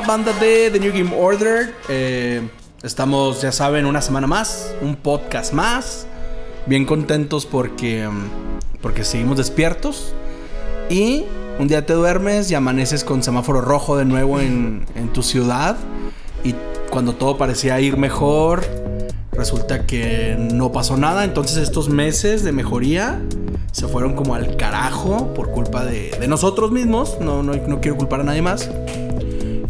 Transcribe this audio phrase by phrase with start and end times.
[0.00, 1.74] banda de The New Game Order?
[1.88, 2.40] Eh,
[2.82, 6.06] estamos, ya saben, una semana más, un podcast más.
[6.66, 8.28] Bien contentos porque, um,
[8.80, 10.14] porque seguimos despiertos.
[10.88, 11.24] Y
[11.58, 15.76] un día te duermes y amaneces con semáforo rojo de nuevo en, en tu ciudad.
[16.44, 16.54] Y
[16.90, 18.62] cuando todo parecía ir mejor,
[19.32, 21.24] resulta que no pasó nada.
[21.24, 23.20] Entonces estos meses de mejoría
[23.72, 27.16] se fueron como al carajo por culpa de, de nosotros mismos.
[27.20, 28.70] No, no, no, quiero culpar a nadie más.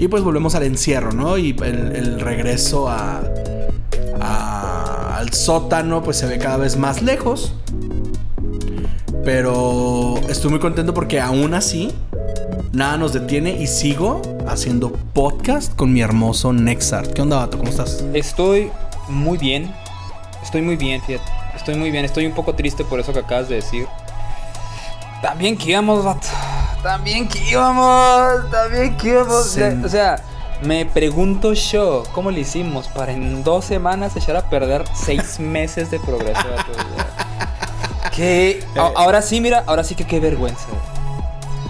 [0.03, 1.39] Y pues volvemos al encierro, ¿no?
[1.39, 3.23] Y el, regreso a,
[5.17, 7.55] al sótano pues se ve cada vez más lejos.
[9.25, 11.93] Pero estoy muy contento porque aún así
[12.73, 17.13] nada nos detiene y sigo haciendo podcast con mi hermoso Nexart.
[17.13, 17.59] ¿Qué onda, vato?
[17.59, 18.05] ¿Cómo estás?
[18.13, 18.73] Estoy
[19.09, 19.73] muy bien.
[20.43, 21.31] Estoy muy bien, fíjate.
[21.55, 22.05] Estoy muy bien.
[22.05, 23.87] Estoy un poco triste por eso que acabas de decir.
[25.23, 26.27] También que íbamos, vato.
[26.83, 28.51] También que íbamos.
[28.51, 29.51] También que íbamos.
[29.51, 29.63] Sí.
[29.85, 30.23] O sea,
[30.63, 35.91] me pregunto yo, ¿cómo le hicimos para en dos semanas echar a perder seis meses
[35.91, 36.41] de progreso,
[38.15, 40.67] que ahora sí, mira, ahora sí que qué vergüenza.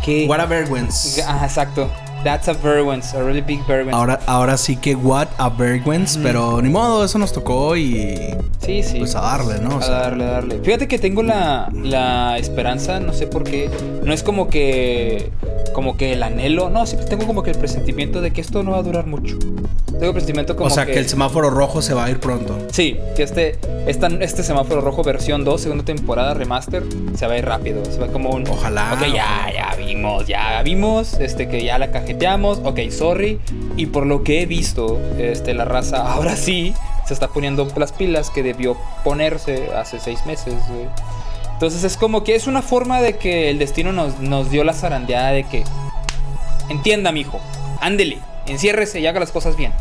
[0.05, 1.30] Qué What a vergüenza.
[1.30, 1.88] Ajá, exacto.
[2.25, 3.97] That's a vergüenza, a really big vergüenza.
[3.98, 8.83] Ahora, ahora sí que what a vergüenza, pero ni modo, eso nos tocó y Sí,
[8.84, 8.98] sí.
[9.01, 9.77] pues a darle, ¿no?
[9.77, 10.61] O A sea, darle, a darle.
[10.61, 13.69] Fíjate que tengo la, la esperanza, no sé por qué.
[14.05, 15.33] No es como que.
[15.73, 16.70] Como que el anhelo.
[16.70, 19.39] No, siempre tengo como que el presentimiento de que esto no va a durar mucho.
[19.39, 20.92] Tengo el presentimiento como o sea que...
[20.92, 20.98] que.
[20.98, 22.58] el semáforo rojo se va a ir pronto.
[22.73, 26.83] Sí, que este, esta, este semáforo rojo versión 2, segunda temporada, remaster,
[27.17, 27.85] se va a ir rápido.
[27.85, 28.46] Se va como un.
[28.48, 32.61] Ojalá, Ok, ya, ya vimos, ya vimos, este, que ya la cajeteamos.
[32.64, 33.41] Ok, sorry.
[33.77, 36.75] Y por lo que he visto, este, la raza ahora sí
[37.07, 40.86] se está poniendo las pilas que debió ponerse hace seis meses, güey.
[41.62, 44.73] Entonces es como que es una forma de que el destino nos, nos dio la
[44.73, 45.62] zarandeada de que.
[46.68, 47.39] Entienda, mijo.
[47.80, 49.72] Ándele, enciérrese y haga las cosas bien.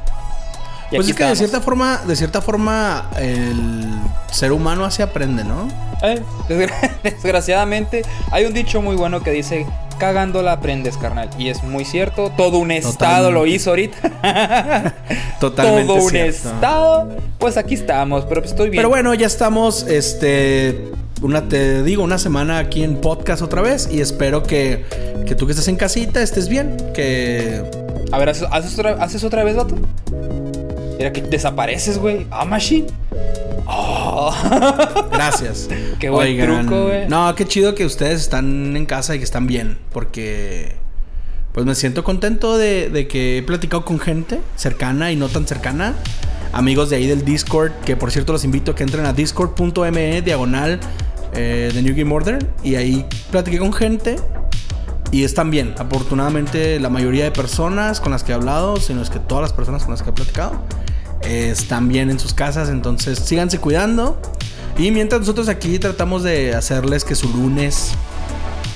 [0.91, 3.89] Y Pues es que de cierta forma, de cierta forma, el
[4.29, 5.69] ser humano así aprende, ¿no?
[6.03, 9.65] Eh, desgra- desgraciadamente, hay un dicho muy bueno que dice:
[9.97, 11.31] Cagándola aprendes, carnal.
[11.39, 12.31] Y es muy cierto.
[12.37, 13.97] Todo un estado lo hizo ahorita.
[15.39, 16.29] Totalmente Todo un cierto.
[16.49, 17.09] estado.
[17.39, 18.81] Pues aquí estamos, pero pues estoy bien.
[18.81, 20.91] Pero bueno, ya estamos, este,
[21.21, 24.85] una, te digo, una semana aquí en podcast otra vez y espero que,
[25.27, 27.63] que tú que estás en casita estés bien, que...
[28.11, 29.75] A ver, ¿haces, haces otra, haces otra vez, vato?
[30.97, 32.27] Mira que desapareces, güey.
[32.29, 32.87] Ah, machine.
[33.65, 34.33] Oh.
[35.11, 35.69] Gracias.
[35.99, 37.07] Qué buen truco, güey.
[37.07, 40.75] No, qué chido que ustedes están en casa y que están bien, porque
[41.53, 45.47] pues me siento contento de, de que he platicado con gente cercana y no tan
[45.47, 45.95] cercana.
[46.53, 50.21] Amigos de ahí del Discord, que por cierto los invito a que entren a discord.me
[50.21, 50.79] diagonal
[51.33, 52.45] eh, de New Game Order.
[52.63, 54.17] Y ahí platiqué con gente
[55.11, 55.73] y están bien.
[55.77, 59.53] Afortunadamente la mayoría de personas con las que he hablado, sino es que todas las
[59.53, 60.53] personas con las que he platicado,
[61.23, 62.69] eh, están bien en sus casas.
[62.69, 64.19] Entonces síganse cuidando.
[64.77, 67.91] Y mientras nosotros aquí tratamos de hacerles que su lunes,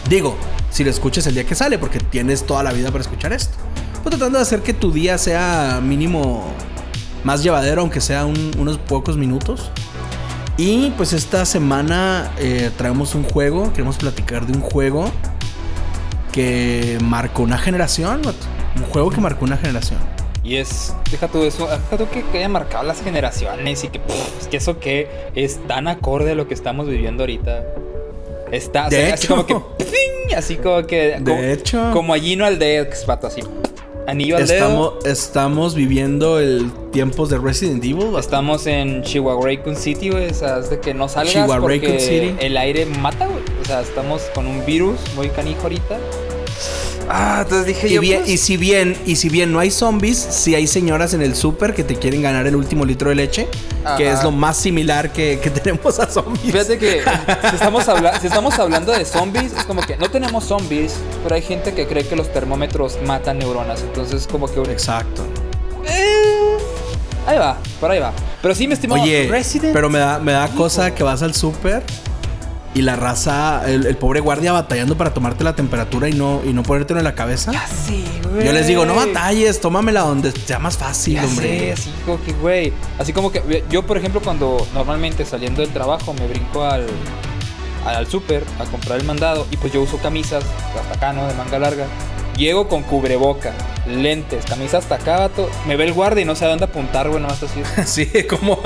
[0.10, 0.36] digo,
[0.70, 3.56] si lo escuches el día que sale, porque tienes toda la vida para escuchar esto.
[4.04, 6.44] Pues tratando de hacer que tu día sea mínimo
[7.24, 9.72] más llevadero, aunque sea un- unos pocos minutos.
[10.58, 15.12] Y pues esta semana eh, traemos un juego, queremos platicar de un juego
[16.32, 18.22] que marcó una generación,
[18.78, 20.00] un juego que marcó una generación.
[20.44, 24.00] Y es, deja tú eso, deja tú que, que haya marcado las generaciones y que,
[24.00, 27.64] pff, es que eso que es tan acorde a lo que estamos viviendo ahorita.
[28.52, 29.36] Está, o De sea, así hecho.
[29.46, 29.48] como
[29.78, 30.36] que, ¡ping!
[30.38, 31.90] así como que, De como, hecho.
[31.92, 33.42] como Allino al Dex, vato, así.
[34.08, 35.12] Anillo al Estamos, dedo.
[35.14, 38.16] estamos viviendo el tiempos de Resident Evil.
[38.20, 40.30] Estamos en Chihuahua Raccoon City, güey.
[40.30, 42.36] O sea, es de que no salgas Chihuahua porque City.
[42.40, 43.40] el aire mata, güey.
[43.62, 45.98] O sea, estamos con un virus muy canijo ahorita.
[47.10, 49.70] Ah, entonces dije Y, yo, bien- pues, y si bien y si bien no hay
[49.72, 53.16] zombies, sí hay señoras en el súper que te quieren ganar el último litro de
[53.16, 53.48] leche,
[53.98, 56.52] que es lo más similar que, que tenemos a zombies.
[56.52, 57.04] Fíjate que
[57.50, 61.36] si estamos, habla- si estamos hablando de zombies, es como que no tenemos zombies, pero
[61.36, 63.82] hay gente que cree que los termómetros matan neuronas.
[63.82, 64.60] Entonces, como que.
[64.72, 65.24] Exacto.
[65.88, 66.58] Eh,
[67.28, 68.14] ahí va, por ahí va.
[68.42, 69.74] Pero sí, me estimado Oye, Resident.
[69.74, 71.84] pero me da, me da cosa que vas al súper
[72.76, 76.54] y la raza, el, el pobre guardia batallando para tomarte la temperatura y no, y
[76.54, 77.52] no ponértelo en la cabeza.
[77.54, 78.46] Ya sé, güey.
[78.46, 81.58] Yo les digo, no batalles, tómamela donde sea más fácil, Ya hombre.
[81.60, 82.74] sé, así como que, güey.
[83.00, 86.86] Así como que yo, por ejemplo, cuando normalmente saliendo del trabajo me brinco al,
[87.86, 90.44] al súper a comprar el mandado y pues yo uso camisas
[90.80, 91.26] hasta acá, ¿no?
[91.28, 91.86] De manga larga.
[92.38, 93.54] Llego con cubreboca,
[93.88, 95.30] lentes, camisa hasta acá.
[95.66, 97.62] Me ve el guardia y no sabe dónde apuntar, güey, nomás así.
[97.86, 98.60] Sí, como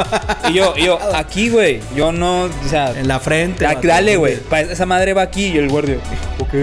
[0.49, 1.79] Y yo, y yo, aquí, güey.
[1.95, 3.63] Yo no, o sea, en la frente.
[3.65, 3.87] da- vato.
[3.87, 4.39] dale, güey.
[4.69, 5.97] Esa madre va aquí y el guardia.
[6.39, 6.53] Ok.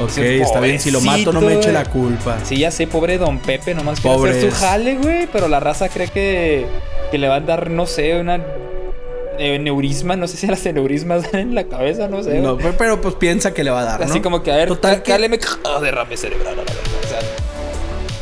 [0.00, 0.80] Ok, Dices, está bien.
[0.80, 1.92] Si lo mato, no me "Pobrecito, eche la güey".
[1.92, 2.38] culpa.
[2.44, 5.26] Sí, ya sé, pobre Don Pepe, nomás quiere hacer su jale, güey.
[5.30, 6.64] Pero la raza cree que,
[7.10, 8.40] que le va a dar, no sé, una
[9.38, 10.16] neurisma.
[10.16, 12.40] No sé si las neurismas dan en la cabeza, no sé.
[12.40, 14.02] No, pero, pero, pues piensa que le va a dar.
[14.02, 14.22] Así ¿no?
[14.22, 15.38] como que, a ver, Total que- cáleme.
[15.64, 16.52] Ah, derrame cerebral.
[16.54, 17.18] a la verga, O sea,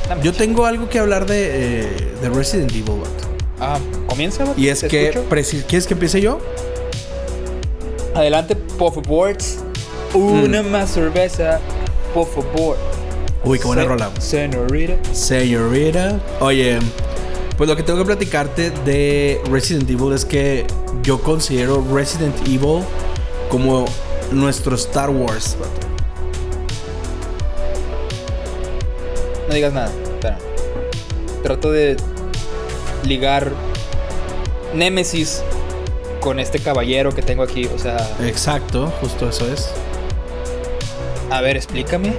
[0.09, 1.89] dame Yo tengo algo que hablar de, eh,
[2.23, 3.29] de Resident Evil, vato.
[3.61, 5.11] Ah, comienza, vato, Y es que,
[5.69, 6.41] ¿quieres que empiece yo?
[8.15, 9.37] Adelante, por favor.
[10.15, 11.61] Una más cerveza,
[12.13, 12.77] por favor.
[13.45, 13.49] Mm.
[13.49, 14.11] Uy, qué buena Se- rola.
[14.19, 14.95] Señorita.
[15.15, 16.19] Señorita.
[16.41, 16.79] Oye,
[17.57, 20.67] pues lo que tengo que platicarte de Resident Evil es que
[21.03, 22.83] yo considero Resident Evil
[23.51, 23.85] como
[24.33, 25.57] nuestro Star Wars.
[29.49, 29.91] No digas nada.
[30.05, 30.39] Espera.
[31.43, 31.97] Trato de
[33.05, 33.53] ligar
[34.75, 35.43] Némesis
[36.21, 37.67] con este caballero que tengo aquí.
[37.75, 39.71] O sea, Exacto, justo eso es.
[41.31, 42.15] a ver, explícame.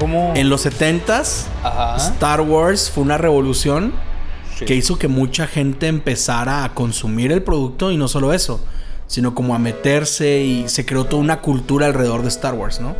[0.00, 0.32] ¿Cómo?
[0.36, 1.96] En los 70s, Ajá.
[1.96, 3.92] Star Wars fue una revolución
[4.58, 4.64] Sí.
[4.64, 8.60] que hizo que mucha gente empezara a consumir el producto y no solo eso,
[9.06, 12.94] sino como a meterse y se creó toda una cultura alrededor de Star Wars, ¿no?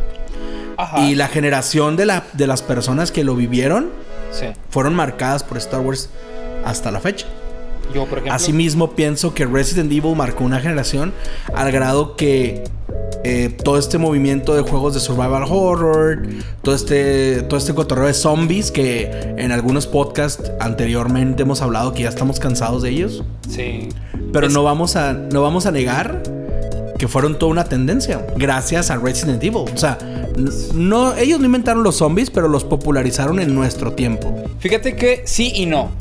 [0.77, 1.01] Ajá.
[1.01, 3.89] Y la generación de, la, de las personas que lo vivieron
[4.31, 4.45] Sí.
[4.69, 6.09] fueron marcadas por Star Wars
[6.63, 7.25] hasta la fecha.
[7.93, 8.33] Yo, por ejemplo.
[8.33, 11.13] Asimismo, pienso que Resident Evil marcó una generación
[11.55, 12.63] al grado que
[13.31, 16.23] eh, todo este movimiento de juegos de survival horror,
[16.63, 22.03] todo este, todo este cotorreo de zombies que en algunos podcasts anteriormente hemos hablado que
[22.03, 23.89] ya estamos cansados de ellos, Sí.
[24.33, 26.23] pero Es- no, vamos a, no vamos a negar
[26.97, 29.65] que fueron toda una tendencia gracias a Resident Evil.
[29.73, 29.97] O sea,
[30.73, 34.35] no, ellos no inventaron los zombies, pero los popularizaron en nuestro tiempo.
[34.59, 35.91] Fíjate que sí y no.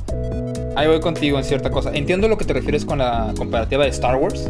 [0.74, 1.90] Ahí voy contigo en cierta cosa.
[1.92, 4.48] Entiendo lo que te refieres con la comparativa de Star Wars.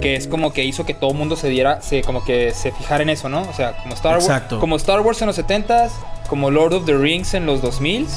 [0.00, 2.72] Que es como que hizo que todo el mundo se diera, se, como que se
[2.72, 3.42] fijara en eso, ¿no?
[3.42, 5.90] O sea, como Star, Wars, como Star Wars en los 70s,
[6.28, 8.08] como Lord of the Rings en los 2000s.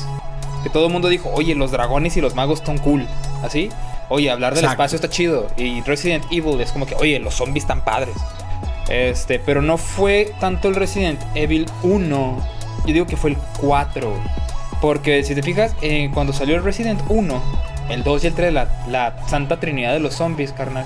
[0.63, 3.05] Que todo el mundo dijo, oye, los dragones y los magos están cool.
[3.43, 3.69] ¿Así?
[4.07, 4.83] Oye, hablar del Exacto.
[4.83, 5.47] espacio está chido.
[5.57, 8.15] Y Resident Evil es como que, oye, los zombies están padres.
[8.89, 12.47] Este, pero no fue tanto el Resident Evil 1.
[12.85, 14.13] Yo digo que fue el 4.
[14.81, 17.41] Porque si te fijas, eh, cuando salió el Resident 1,
[17.89, 20.85] el 2 y el 3, la, la santa trinidad de los zombies, carnal,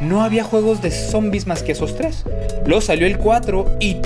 [0.00, 2.24] no había juegos de zombies más que esos tres.
[2.64, 3.96] Luego salió el 4 y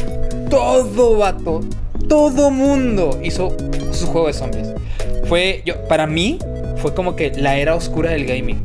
[0.49, 1.61] todo vato,
[2.09, 3.57] todo mundo hizo
[3.93, 4.69] su juego de zombies.
[5.25, 6.39] Fue, yo, para mí,
[6.77, 8.65] fue como que la era oscura del gaming.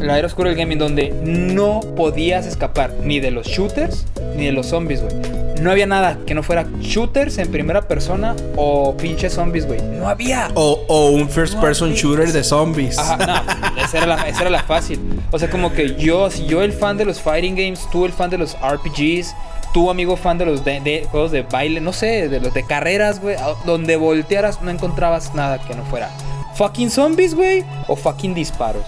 [0.00, 4.52] La era oscura del gaming donde no podías escapar ni de los shooters ni de
[4.52, 5.35] los zombies, güey.
[5.60, 9.80] No había nada que no fuera shooters en primera persona o pinche zombies, güey.
[9.82, 10.48] No había.
[10.54, 12.98] O, o un first No, person shooter de zombies.
[12.98, 15.00] Ajá, no, esa era, la, esa era la fácil.
[15.30, 18.12] O sea, como que yo, si yo el fan de los fighting games, tú el
[18.12, 19.34] fan de los RPGs,
[19.72, 22.64] tú amigo fan de los de, de juegos de baile, no sé, de los de
[22.64, 26.10] carreras, güey, donde voltearas no encontrabas nada que no fuera
[26.56, 28.84] fucking zombies, güey, o fucking disparos.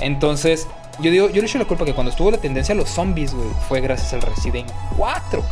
[0.00, 0.66] Entonces,
[1.00, 3.34] yo digo, yo le echo la culpa que cuando estuvo la tendencia a los zombies,
[3.34, 5.42] güey, fue gracias al Resident 4.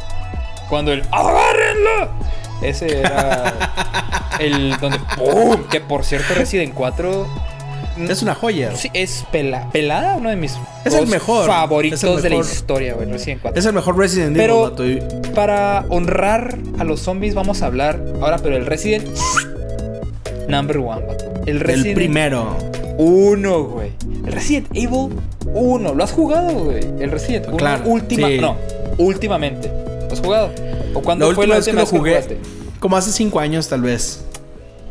[0.68, 2.10] Cuando el ¡Agárrenlo!
[2.62, 3.54] Ese era
[4.40, 5.64] el donde ¡pum!
[5.70, 7.26] Que por cierto, Resident 4
[8.08, 8.74] Es una joya.
[8.76, 10.54] Sí, es pela- pelada, uno de mis
[10.84, 13.58] Es el mejor, favoritos es el de la historia, güey, Resident 4.
[13.58, 18.00] Es el mejor Resident Evil, Pero y- para honrar a los zombies vamos a hablar
[18.20, 19.06] ahora, pero el Resident
[20.48, 21.24] Number One, vato.
[21.42, 22.56] El El Resident primero.
[22.98, 23.90] 1, güey.
[24.26, 25.10] El Resident Evil
[25.52, 25.94] 1.
[25.94, 26.84] ¿Lo has jugado, güey?
[27.00, 28.38] El Resident 1 Claro, última, sí.
[28.40, 28.56] no,
[28.98, 29.70] últimamente.
[30.26, 30.74] ¿Lo has jugado?
[30.94, 32.40] ¿O cuándo La fue última la vez que última lo vez que jugué, jugaste?
[32.80, 34.24] como hace cinco años tal vez.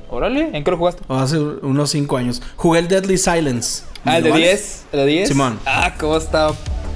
[0.09, 1.03] Órale, ¿en qué lo jugaste?
[1.07, 2.41] O hace unos cinco años.
[2.55, 3.83] Jugué el Deadly Silence.
[4.05, 4.45] Ah, el de ¿Lo vale?
[4.47, 4.83] 10.
[4.93, 5.27] ¿El de 10?
[5.29, 5.59] Simón.
[5.65, 6.51] Ah, cómo está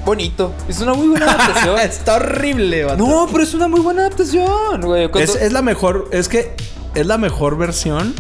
[0.06, 0.54] bonito.
[0.68, 1.80] Es una muy buena adaptación.
[1.80, 3.06] Está horrible, vato.
[3.06, 5.10] No, pero es una muy buena adaptación, güey.
[5.16, 6.54] Es, es la mejor, es que
[6.96, 8.14] es la mejor versión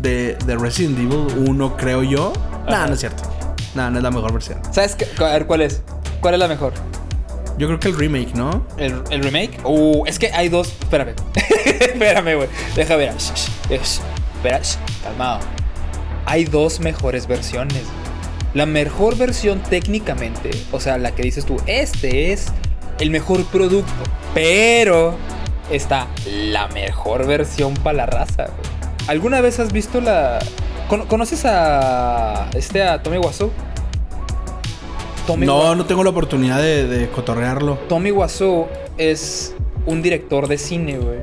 [0.00, 2.32] de, de Resident Evil 1, creo yo.
[2.68, 2.86] Nah, Ajá.
[2.88, 3.22] no es cierto.
[3.74, 4.58] Nah, no es la mejor versión.
[4.70, 5.06] ¿Sabes qué?
[5.24, 5.82] A ver, ¿cuál es?
[6.20, 6.74] ¿Cuál es la mejor?
[7.58, 8.66] Yo creo que el remake, ¿no?
[8.76, 9.60] ¿El, el remake?
[9.64, 10.68] Uh, es que hay dos.
[10.80, 11.14] Espérame.
[11.80, 12.48] Espérame, güey.
[12.74, 13.12] Deja ver.
[13.70, 14.60] Espera,
[15.02, 15.40] calmado.
[16.26, 17.82] Hay dos mejores versiones.
[18.54, 22.46] La mejor versión técnicamente, o sea, la que dices tú, este es
[23.00, 23.92] el mejor producto.
[24.32, 25.16] Pero
[25.70, 28.84] está la mejor versión para la raza, güey.
[29.08, 30.38] ¿Alguna vez has visto la.
[30.88, 32.48] Cono- ¿Conoces a.
[32.54, 33.50] Este, a Tommy Wiseau?
[35.26, 37.78] Tommy no, Wa- no tengo la oportunidad de, de cotorrearlo.
[37.88, 38.66] Tommy Wiseau
[38.98, 39.54] es
[39.86, 41.18] un director de cine, güey.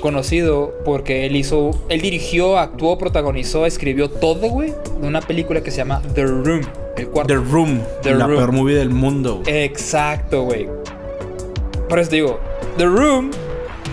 [0.00, 5.70] Conocido porque él hizo, él dirigió, actuó, protagonizó, escribió todo, güey, de una película que
[5.70, 6.62] se llama The Room,
[6.96, 7.34] el cuarto.
[7.34, 8.36] The Room, The la Room.
[8.38, 9.42] peor movie del mundo.
[9.44, 9.62] güey.
[9.64, 10.68] Exacto, güey.
[11.88, 12.38] Por eso te digo,
[12.78, 13.30] The Room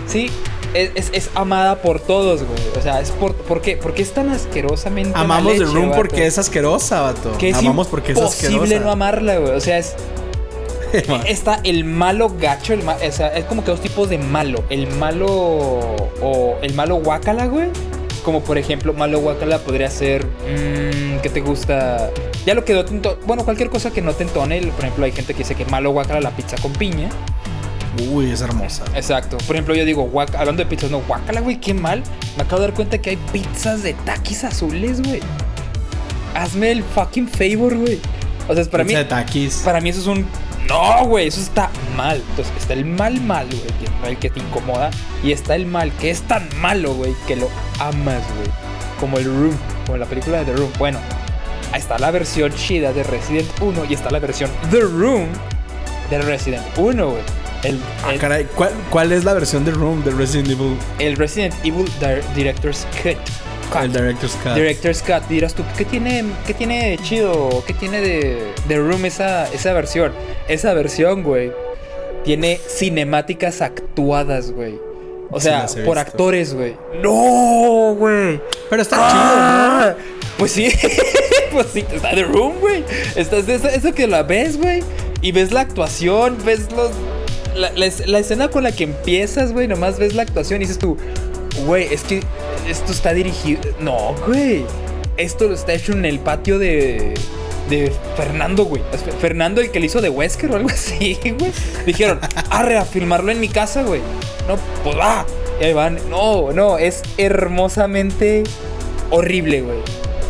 [0.05, 0.29] Sí,
[0.73, 2.59] es, es- es amada por todos, güey.
[2.77, 3.77] O sea, es por, ¿por qué?
[3.77, 5.11] Porque es tan asquerosamente.
[5.17, 7.37] Amamos mal The Room vato, porque es asquerosa, vato.
[7.37, 8.85] que es Amamos porque es imposible asquerosa.
[8.85, 9.51] no amarla, güey.
[9.53, 9.95] O sea, es.
[11.27, 14.63] Está el malo gacho, el ma- o sea, es como que dos tipos de malo.
[14.69, 15.27] El malo
[16.21, 17.69] o el malo guacala, güey.
[18.23, 22.09] Como por ejemplo, malo guacala podría ser, mm, ¿qué te gusta?
[22.45, 22.85] Ya lo quedó,
[23.25, 24.61] bueno, cualquier cosa que no te entone.
[24.61, 27.09] Por ejemplo, hay gente que dice que malo guacala la pizza con piña.
[28.11, 28.83] Uy, es hermosa.
[28.95, 29.37] Exacto.
[29.45, 32.03] Por ejemplo, yo digo, guac- hablando de pizzas, no, guacala, güey, qué mal.
[32.35, 35.19] Me acabo de dar cuenta que hay pizzas de taquis azules, güey.
[36.35, 37.99] Hazme el fucking favor, güey.
[38.47, 39.61] O sea, es para Pizza mí, de taquis.
[39.65, 40.25] para mí eso es un...
[40.67, 42.21] No, güey, eso está mal.
[42.31, 44.89] Entonces, está el mal mal, güey, el que te incomoda.
[45.23, 47.49] Y está el mal, que es tan malo, güey, que lo
[47.79, 48.49] amas, güey.
[48.99, 50.71] Como el Room, como la película de The Room.
[50.77, 50.99] Bueno,
[51.71, 55.27] ahí está la versión chida de Resident 1 y está la versión The Room
[56.09, 57.21] de Resident 1, güey.
[57.67, 60.77] El, Ah, el- caray, ¿cuál, cuál es la versión de Room de Resident Evil?
[60.99, 63.17] el Resident Evil Dir- Director's Cut.
[63.71, 63.83] Cut.
[63.83, 64.53] El Director's Cut.
[64.53, 65.27] Director's Cut.
[65.27, 67.63] Dirás tú, ¿qué tiene, qué tiene de chido?
[67.67, 70.13] ¿Qué tiene de, de Room esa, esa versión?
[70.47, 71.51] Esa versión, güey,
[72.23, 74.79] tiene cinemáticas actuadas, güey.
[75.29, 75.99] O sea, por visto.
[75.99, 76.77] actores, güey.
[77.03, 78.39] ¡No, güey!
[78.69, 79.95] Pero está Ah,
[80.37, 80.71] Pues sí,
[81.51, 82.85] pues sí, está The Room, güey.
[83.17, 84.81] Estás eso, eso que la ves, güey.
[85.21, 86.91] Y ves la actuación, ves los.
[87.57, 90.65] La, la es- la escena con la que empiezas, güey, nomás ves la actuación y
[90.65, 90.97] dices tú,
[91.65, 92.21] güey, es que
[92.69, 93.61] esto está dirigido.
[93.79, 94.63] No, güey.
[95.17, 97.13] Esto está hecho en el patio de.
[97.69, 98.81] De Fernando, güey.
[99.19, 101.51] Fernando, el que le hizo de Wesker o algo así, güey.
[101.85, 103.99] Dijeron, arre, a filmarlo en mi casa, güey.
[104.47, 105.25] No, pues va.
[105.59, 105.97] Y ahí van.
[106.09, 108.43] No, no, es hermosamente
[109.09, 109.77] horrible, güey.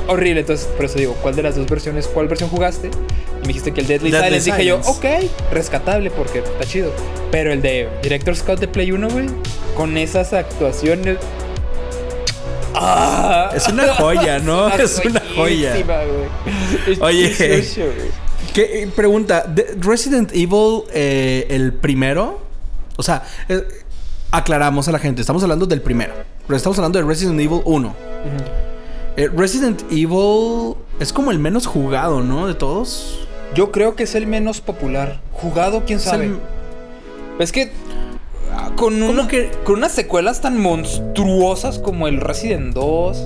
[0.08, 0.42] Horrible.
[0.42, 2.88] Entonces, por eso digo, ¿cuál de las dos versiones, cuál versión jugaste?
[2.88, 4.52] Y me dijiste que el Deadly, Deadly Silence.
[4.52, 5.28] Dije yo, Silence.
[5.28, 6.92] ok, rescatable porque está chido.
[7.32, 9.28] Pero el de Director Scott de Play 1, güey,
[9.76, 11.18] con esas actuaciones.
[12.74, 13.52] ¡Ah!
[13.56, 14.70] Es una joya, ¿no?
[14.78, 15.76] Es una joya.
[16.88, 17.34] Es Oye.
[18.54, 22.42] ¿Qué, eh, pregunta, de Resident Evil, eh, el primero,
[22.96, 23.64] o sea, eh,
[24.32, 26.14] aclaramos a la gente, estamos hablando del primero,
[26.46, 27.88] pero estamos hablando de Resident Evil 1.
[27.88, 28.67] Ujú.
[29.18, 32.48] Eh, Resident Evil es como el menos jugado, ¿no?
[32.48, 33.28] De todos.
[33.56, 35.20] Yo creo que es el menos popular.
[35.32, 36.26] Jugado, quién Es sabe.
[36.26, 36.40] el-
[37.40, 37.72] Es que
[38.52, 43.26] ah, con, una- que- con unas secuelas tan monstruosas como el Resident 2,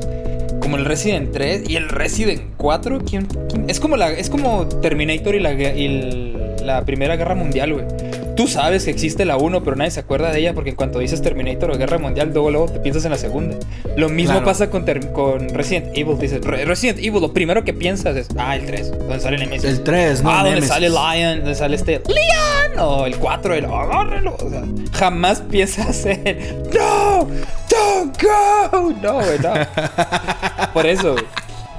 [0.62, 4.68] como el Resident 3 y el Resident 4, ¿quién, quién- Es como la es como
[4.68, 7.86] Terminator y la, gue- y el- la Primera Guerra Mundial, güey.
[8.36, 11.00] Tú sabes que existe la 1, pero nadie se acuerda de ella porque en cuanto
[11.00, 13.58] dices Terminator o Guerra Mundial, luego, luego te piensas en la segunda.
[13.98, 14.46] Lo mismo Claro.
[14.46, 16.18] pasa con, con Resident Evil.
[16.18, 19.66] Dices, "Re- Resident Evil, lo primero que piensas es, ah, el 3, donde sale Nemesis.
[19.70, 20.32] El 3, ¿no?
[20.32, 24.36] ah, donde sale Lion, donde sale este Leon, o el 4, el agárrelo.
[24.40, 26.38] O sea, jamás piensas en
[26.74, 27.28] No,
[27.70, 28.94] don't go.
[29.02, 29.54] No, güey, no.
[30.74, 31.26] Por eso, güey.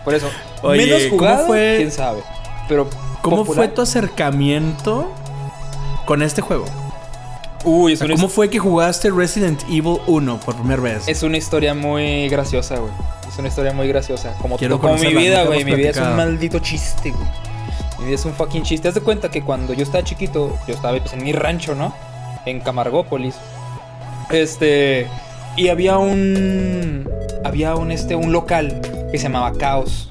[0.04, 0.28] Por eso.
[0.62, 2.20] Oye, Menos ¿cómo jugado, fue- quién sabe.
[2.68, 2.88] Pero.
[3.22, 5.12] ¿Cómo popular- fue tu acercamiento
[6.04, 6.64] con este juego?
[7.64, 11.06] Uy, O es sea, una, ¿Cómo fue que jugaste Resident Evil 1 por primera vez?
[11.06, 12.92] es una historia muy graciosa, güey.
[13.28, 14.34] Es una historia muy graciosa.
[14.42, 15.64] Como, Quiero como mi vida, güey.
[15.64, 17.28] Mi vida es un maldito chiste, güey.
[17.98, 18.88] Mi vida es un fucking chiste.
[18.88, 21.94] Haz de cuenta que cuando yo estaba chiquito, yo estaba pues, en mi rancho, ¿no?
[22.44, 23.36] En Camargópolis.
[24.30, 25.06] Este.
[25.56, 27.08] Y había un.
[27.44, 28.80] Había un, este, un local
[29.10, 30.08] que se llamaba Caos.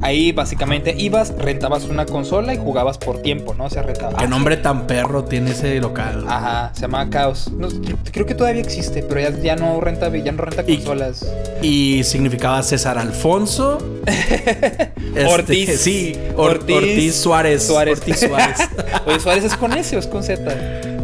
[0.00, 3.68] Ahí básicamente ibas, rentabas una consola y jugabas por tiempo, ¿no?
[3.70, 4.16] Se rentaba.
[4.18, 6.24] ¿Qué Ah, nombre tan perro tiene ese local?
[6.28, 7.50] Ajá, se llamaba Caos.
[7.52, 7.68] No,
[8.12, 11.26] creo que todavía existe, pero ya, ya no renta, ya no renta consolas.
[11.62, 13.78] Y significaba César Alfonso.
[15.08, 15.80] Este, Ortiz.
[15.80, 17.62] Sí, Or- Ortiz Ortiz, Suárez.
[17.66, 17.98] Suárez.
[17.98, 18.58] Ortiz Suárez.
[19.06, 20.52] Oye, Suárez es con S o es con Z.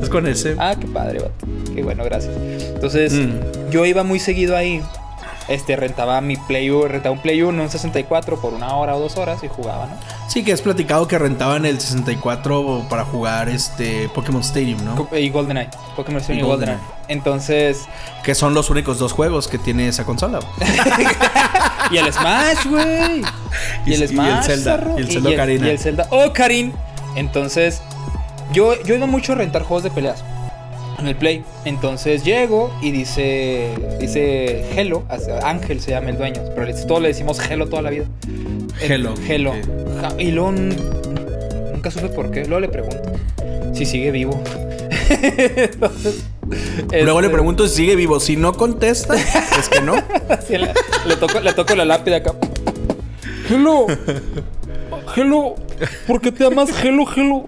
[0.01, 0.55] es con ese.
[0.59, 1.47] Ah, qué padre, vato.
[1.75, 2.33] Qué bueno, gracias.
[2.75, 3.71] Entonces, Mm.
[3.71, 4.81] yo iba muy seguido ahí.
[5.47, 9.01] Este, rentaba mi Play 1, rentaba un Play 1, un 64 por una hora o
[9.01, 9.93] dos horas y jugaba, ¿no?
[10.27, 15.07] Sí, que has platicado que rentaban el 64 para jugar este Pokémon Stadium, ¿no?
[15.17, 15.69] Y GoldenEye.
[15.97, 16.79] Pokémon Stadium y Y GoldenEye.
[16.79, 17.05] GoldenEye.
[17.09, 17.85] Entonces,
[18.23, 20.41] Que son los únicos dos juegos que tiene esa consola.
[21.91, 23.21] y el Smash, güey.
[23.85, 24.47] Y, Y- y el el Smash.
[24.47, 24.99] Zelda, zarro.
[24.99, 25.67] y el Zelda Ocarina.
[25.67, 26.07] Y el Zelda.
[26.11, 26.73] ¡Oh, Karin!
[27.17, 27.83] Entonces,
[28.53, 30.25] yo, yo iba mucho a rentar juegos de peleas
[30.99, 31.45] en el Play.
[31.65, 33.69] Entonces llego y dice.
[34.01, 35.05] Dice Hello.
[35.43, 36.43] Ángel se llama el dueño.
[36.55, 38.05] Pero le- todos le decimos Hello toda la vida.
[38.81, 39.51] El- Hello, Hello.
[39.53, 40.01] ok.
[40.01, 40.53] Ja- Y luego.
[40.53, 42.45] Nunca supe por qué.
[42.45, 42.99] Luego le pregunto
[43.73, 44.41] si sigue vivo.
[45.11, 46.25] Entonces,
[46.93, 48.21] Luego le este, pregunto si sigue vivo.
[48.21, 49.95] Si no contesta, es que no.
[50.49, 50.73] Le,
[51.07, 52.33] le toco, le toco la lápida acá.
[53.51, 53.87] Hello.
[55.17, 55.55] Hello.
[56.07, 57.47] ¿Por qué te llamas Hello, Hello?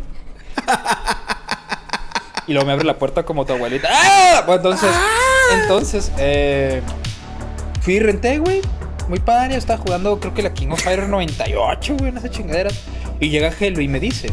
[2.46, 3.88] Y luego me abre la puerta como tu abuelita.
[3.90, 4.42] ¡Ah!
[4.46, 4.90] Bueno, entonces,
[5.62, 6.80] entonces, eh,
[7.80, 8.60] fui y renté, güey.
[9.08, 12.30] Muy padre, yo estaba jugando, creo que la King of Fire 98, güey, en esa
[12.30, 12.70] chingadera.
[13.20, 14.30] Y llega Helo y me dice: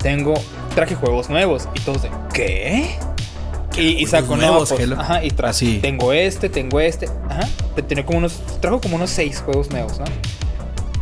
[0.00, 0.34] Tengo,
[0.74, 1.68] traje juegos nuevos.
[1.74, 2.96] Y todos de, ¿qué?
[3.76, 5.00] Y, y saco nuevos, no, pues, Halo?
[5.00, 5.78] Ajá, y tra- Así.
[5.80, 7.06] tengo este, tengo este.
[7.28, 7.48] Ajá.
[7.76, 10.04] Te- Tenía como unos, trajo como unos seis juegos nuevos, ¿no?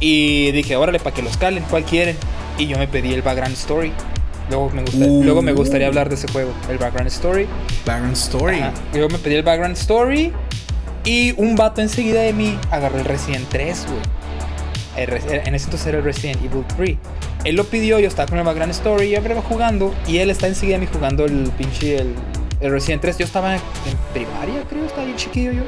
[0.00, 2.16] Y dije, órale, para que los calen, ¿cuál quieren?
[2.58, 3.92] Y yo me pedí el Background Story.
[4.50, 5.23] Luego me, gusta- Uh.
[5.25, 7.47] luego me gustaría hablar de ese juego, el Background Story.
[7.85, 8.61] Background Story.
[8.61, 8.73] Ajá.
[8.95, 10.33] Yo me pedí el Background Story.
[11.05, 14.00] Y un vato enseguida de mí agarró el Resident 3, güey.
[14.97, 16.97] El Res- En ese entonces era el Resident Evil 3.
[17.45, 19.95] Él lo pidió, yo estaba con el Background Story, yo iba jugando.
[20.07, 22.14] Y él está enseguida de mí jugando el pinche el,
[22.61, 23.19] el Resident 3.
[23.19, 23.61] Yo estaba en
[24.12, 25.62] primaria, creo, estaba bien chiquillo yo.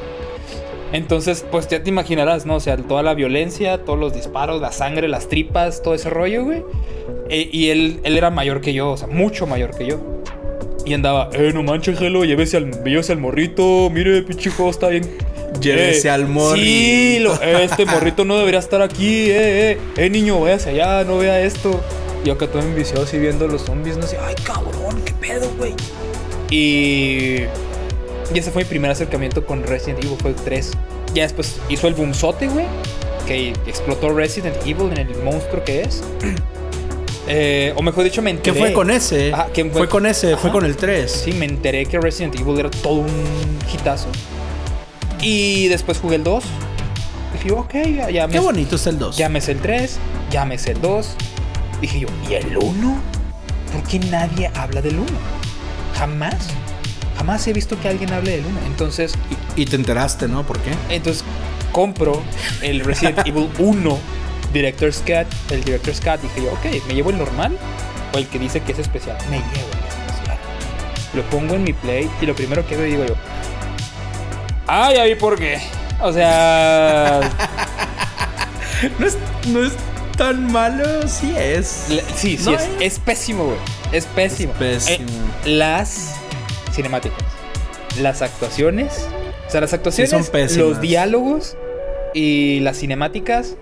[0.93, 2.55] Entonces, pues ya te imaginarás, ¿no?
[2.55, 6.43] O sea, toda la violencia, todos los disparos, la sangre, las tripas, todo ese rollo,
[6.43, 6.63] güey.
[7.29, 9.99] E- y él, él era mayor que yo, o sea, mucho mayor que yo.
[10.85, 14.89] Y andaba, eh, no manches, Gelo, llévese al, llévese al morrito, mire, pinche juego está
[14.89, 15.03] bien.
[15.61, 16.59] Llévese al morri.
[16.61, 21.03] Sí, lo- eh, este morrito no debería estar aquí, eh, eh, eh, niño, váyase allá,
[21.03, 21.79] no vea esto.
[22.25, 25.73] Y acá todo enviciado así viendo los zombies, no sé, ay, cabrón, qué pedo, güey.
[26.49, 27.43] Y.
[28.33, 30.71] Y ese fue mi primer acercamiento con Resident Evil, fue el 3.
[31.13, 32.65] Ya después hizo el boomzote, güey.
[33.27, 36.01] Que explotó Resident Evil en el monstruo que es.
[37.27, 38.59] Eh, o mejor dicho, me ¿Qué enteré.
[38.59, 39.31] fue con ese?
[39.31, 39.81] Ajá, ¿quién fue?
[39.81, 39.89] fue?
[39.89, 40.51] con ese, fue Ajá.
[40.51, 41.09] con el 3.
[41.09, 44.07] Sí, me enteré que Resident Evil era todo un hitazo.
[45.21, 46.43] Y después jugué el 2.
[47.33, 49.15] Dije, yo, ok, ya, ya me, Qué bonito es el 2.
[49.15, 49.97] ya me sé el 3,
[50.31, 51.15] ya me sé el 2.
[51.79, 53.01] Dije yo, ¿y el 1?
[53.71, 55.05] ¿Por qué nadie habla del 1?
[55.93, 56.35] Jamás.
[57.21, 58.59] Jamás he visto que alguien hable del 1.
[58.65, 59.13] Entonces,
[59.55, 60.43] Y, y te enteraste, ¿no?
[60.43, 60.71] ¿Por qué?
[60.89, 61.23] entonces
[61.71, 62.23] compro
[62.63, 63.99] el Resident Evil 1
[64.51, 65.27] Director's Cut.
[65.51, 66.19] El Director's Cut.
[66.19, 67.55] Dije yo, ok, ¿me llevo el normal
[68.15, 69.17] o el que dice que es especial?
[69.29, 70.37] Me llevo el especial.
[71.13, 73.13] Lo pongo en mi play y lo primero que veo digo yo,
[74.67, 75.61] ah, ya vi por qué.
[76.01, 77.19] O sea,
[78.97, 79.73] No es, no es
[80.17, 81.85] tan malo, sí es.
[82.15, 83.57] Sí, sí, No, es, es pésimo, güey.
[83.91, 84.53] Es pésimo.
[84.59, 85.07] Es pésimo.
[85.45, 86.15] Eh, las
[86.73, 87.17] cinemáticas,
[87.99, 89.07] las actuaciones,
[89.47, 90.23] o sea, las actuaciones, son
[90.57, 91.55] los diálogos
[92.13, 93.55] y las cinemáticas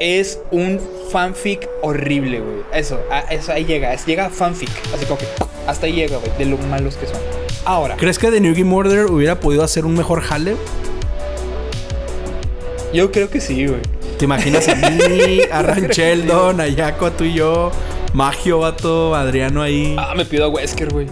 [0.00, 2.58] es un fanfic horrible, güey.
[2.72, 5.26] Eso, a- eso ahí llega, es, llega fanfic, así como que
[5.66, 7.16] hasta ahí llega, güey, de lo malos que son.
[7.64, 10.56] Ahora, ¿Crees que The New Game Order hubiera podido hacer un mejor jale?
[12.92, 13.80] yo creo que sí, güey.
[14.18, 17.70] ¿Te imaginas a mí, a Ran Sheldon, a Yaco, a tú y yo,
[18.14, 19.94] Magio, vato, Adriano ahí?
[19.98, 21.06] Ah, me pido a Wesker, güey.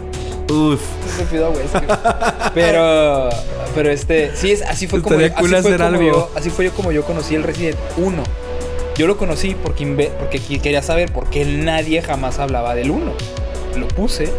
[0.51, 0.81] Uf.
[1.19, 1.85] Me pido a Wesker.
[2.55, 3.29] Pero,
[3.75, 6.03] pero este, sí, es, así fue como, Estaría así fue como algo.
[6.03, 8.23] yo, así fue yo como yo conocí el Resident 1.
[8.97, 9.87] Yo lo conocí porque,
[10.19, 13.13] porque quería saber por qué nadie jamás hablaba del 1.
[13.77, 14.33] Lo puse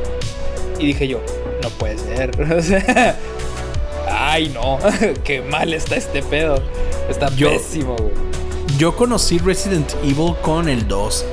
[0.79, 1.19] y dije yo,
[1.61, 2.31] no puede ser.
[2.57, 3.15] O sea,
[4.09, 4.79] ay no,
[5.23, 6.61] qué mal está este pedo.
[7.09, 8.27] Está Yo- pésimo, güey.
[8.77, 11.25] Yo conocí Resident Evil con el 2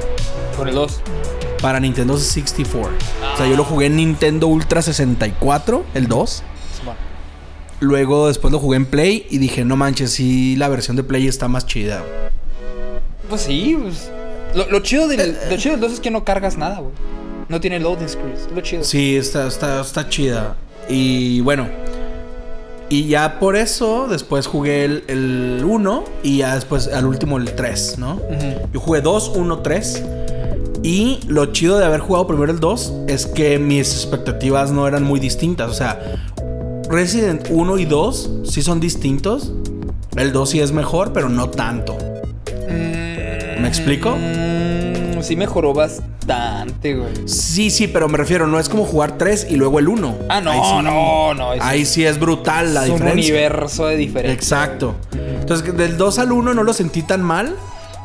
[0.56, 1.00] Con el 2.
[1.64, 2.92] Para Nintendo 64.
[3.32, 6.42] O sea, yo lo jugué en Nintendo Ultra 64, el 2.
[7.80, 11.26] Luego después lo jugué en Play y dije, no manches, sí, la versión de Play
[11.26, 12.04] está más chida.
[13.30, 14.10] Pues sí, pues,
[14.54, 16.92] lo, lo chido del, lo chido del 2 es que no cargas nada, güey.
[17.48, 18.84] No tiene loading screens, lo chido.
[18.84, 20.56] Sí, está, está, está chida.
[20.90, 21.66] Y bueno.
[22.90, 27.54] Y ya por eso después jugué el, el 1 y ya después al último el
[27.54, 28.20] 3, ¿no?
[28.70, 30.02] Yo jugué 2, 1, 3.
[30.84, 35.02] Y lo chido de haber jugado primero el 2 es que mis expectativas no eran
[35.02, 35.70] muy distintas.
[35.70, 35.98] O sea,
[36.90, 39.50] Resident 1 y 2 sí son distintos.
[40.14, 41.96] El 2 sí es mejor, pero no tanto.
[42.68, 44.10] ¿Me explico?
[44.14, 47.12] Mm, sí mejoró bastante, güey.
[47.26, 50.14] Sí, sí, pero me refiero, no es como jugar 3 y luego el 1.
[50.28, 51.54] Ah, no, sí- no, no.
[51.54, 53.32] es- Ahí sí es brutal la es un diferencia.
[53.32, 54.34] universo de diferencia.
[54.34, 54.94] Exacto.
[55.40, 57.56] Entonces, del 2 al 1 no lo sentí tan mal.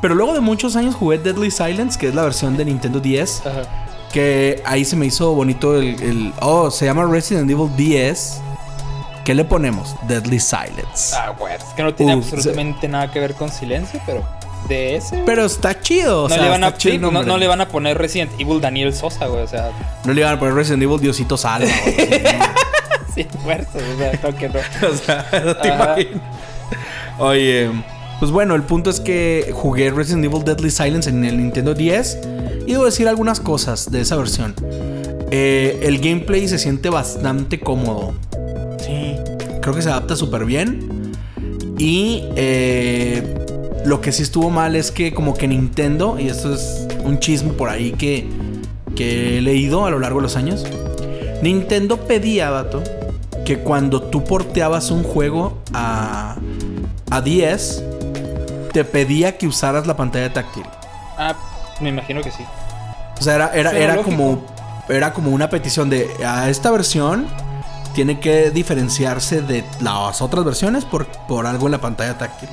[0.02, 3.46] Pero luego de muchos años jugué Deadly Silence, que es la versión de Nintendo 10.
[3.46, 3.62] Ajá.
[4.14, 8.42] Que ahí se me hizo bonito el, el- Oh, se llama Resident Evil 10.
[9.26, 9.96] ¿Qué le ponemos?
[10.08, 11.16] Deadly Silence.
[11.16, 11.54] Ah, güey.
[11.54, 14.24] Es que no tiene absolutamente nada que ver con silencio, pero
[14.68, 15.22] de ese.
[15.26, 16.24] Pero está chido.
[16.24, 18.94] o no, sea, le van a, sí, no, le van a poner Resident Evil Daniel
[18.96, 19.44] Sosa, güey.
[19.44, 19.70] O sea,
[20.06, 21.68] No le iban a poner Resident Evil Diosito Salva.
[21.70, 23.76] o sin fuerzas.
[23.76, 24.60] O sea, no, que no.
[24.90, 26.10] O sea, no te.
[27.20, 27.70] Oye,
[28.20, 32.20] pues bueno, el punto es que jugué Resident Evil Deadly Silence en el Nintendo 10
[32.68, 34.54] y debo decir algunas cosas de esa versión.
[35.32, 38.14] Eh, el gameplay se siente bastante cómodo.
[38.80, 39.16] Sí.
[39.62, 41.14] Creo que se adapta súper bien.
[41.78, 43.24] Y eh,
[43.86, 47.54] lo que sí estuvo mal es que como que Nintendo, y esto es un chisme
[47.54, 48.28] por ahí que,
[48.96, 50.66] que he leído a lo largo de los años,
[51.42, 52.84] Nintendo pedía, vato,
[53.46, 56.36] que cuando tú porteabas un juego a,
[57.10, 57.84] a 10,
[58.72, 60.64] te pedía que usaras la pantalla táctil.
[61.18, 61.36] Ah,
[61.82, 62.44] me imagino que sí.
[63.20, 64.40] O sea, era, era, era como.
[64.88, 67.28] Era como una petición de a esta versión
[67.94, 72.50] tiene que diferenciarse de las otras versiones por, por algo en la pantalla táctil.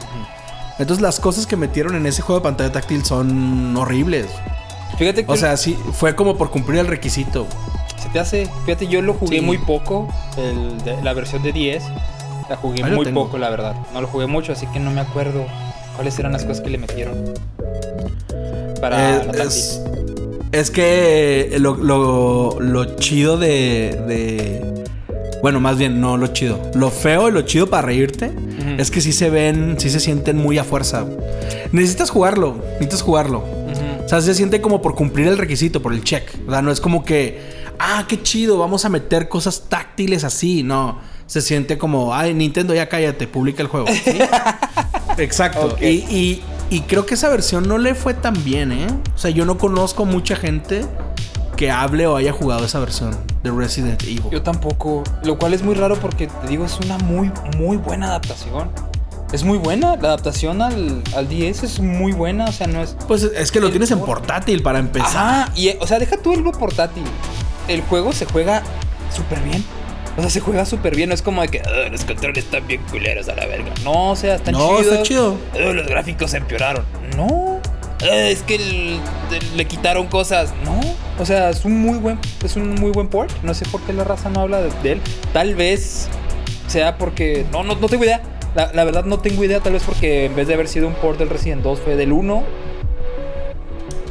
[0.79, 4.27] Entonces las cosas que metieron en ese juego de pantalla táctil son horribles.
[4.99, 7.47] Fíjate que O sea, sí, fue como por cumplir el requisito.
[8.03, 8.51] se te hace.
[8.67, 9.45] Fíjate, yo lo jugué Sí.
[9.45, 10.09] muy poco.
[10.37, 11.85] el de- la versión de 10.
[12.51, 13.75] La jugué Ahí muy poco, la verdad.
[13.95, 15.47] No lo jugué mucho, así que no me acuerdo
[15.97, 17.15] cuáles eran las cosas que le metieron.
[18.81, 19.81] Para Eh, es,
[20.53, 24.85] es que lo, lo- lo chido de, de-
[25.43, 26.61] Bueno, más bien, no lo chido.
[26.75, 28.31] Lo feo y lo chido para reírte
[28.79, 31.05] es que sí se ven, sí se sienten muy a fuerza.
[31.73, 33.45] Necesitas jugarlo, necesitas jugarlo.
[34.05, 36.25] O sea, se siente como por cumplir el requisito, por el check.
[36.45, 36.63] ¿verdad?
[36.63, 37.41] No es como que,
[37.79, 40.63] ah, qué chido, vamos a meter cosas táctiles así.
[40.63, 43.87] No, se siente como, ay, Nintendo, ya cállate, publica el juego.
[43.89, 44.19] ¿sí?
[45.19, 45.77] Exacto.
[45.81, 48.89] Y, y- y creo que esa versión no le fue tan bien, ¿eh?
[49.15, 50.85] O sea, yo no conozco mucha gente
[51.57, 54.23] que hable o haya jugado esa versión de Resident Evil.
[54.33, 55.05] Yo tampoco.
[55.23, 58.69] Lo cual es muy raro porque te digo, es una muy, muy buena adaptación.
[59.33, 59.97] Es muy buena.
[59.97, 62.47] La adaptación al, al 10 es muy buena.
[62.47, 62.97] O sea, no es.
[63.07, 65.45] Pues es que lo tienes en por- portátil para empezar.
[65.45, 65.53] Ajá.
[65.55, 67.05] Y, o sea, deja tú el portátil.
[67.69, 68.63] El juego se juega
[69.15, 69.65] súper bien.
[70.17, 71.11] O sea, se juega súper bien.
[71.11, 73.71] No es como de que "Ah, los controles están bien culeros a la verga.
[73.85, 74.93] No, o sea, están No, chidos.
[74.93, 75.37] está chido.
[75.55, 76.85] "Ah, los gráficos se empeoraron.
[77.17, 77.61] No.
[78.03, 79.01] "Ah, es que el-
[79.57, 80.55] le quitaron cosas.
[80.65, 80.81] No.
[81.19, 83.31] O sea, es un muy buen, es un muy buen port.
[83.43, 85.01] No sé por qué la raza no habla de, de él.
[85.33, 86.09] Tal vez
[86.67, 87.45] sea porque.
[87.53, 88.23] No, no, no tengo idea.
[88.55, 89.61] La, la verdad no tengo idea.
[89.61, 92.13] Tal vez porque en vez de haber sido un port del Resident 2 fue del
[92.13, 92.43] 1.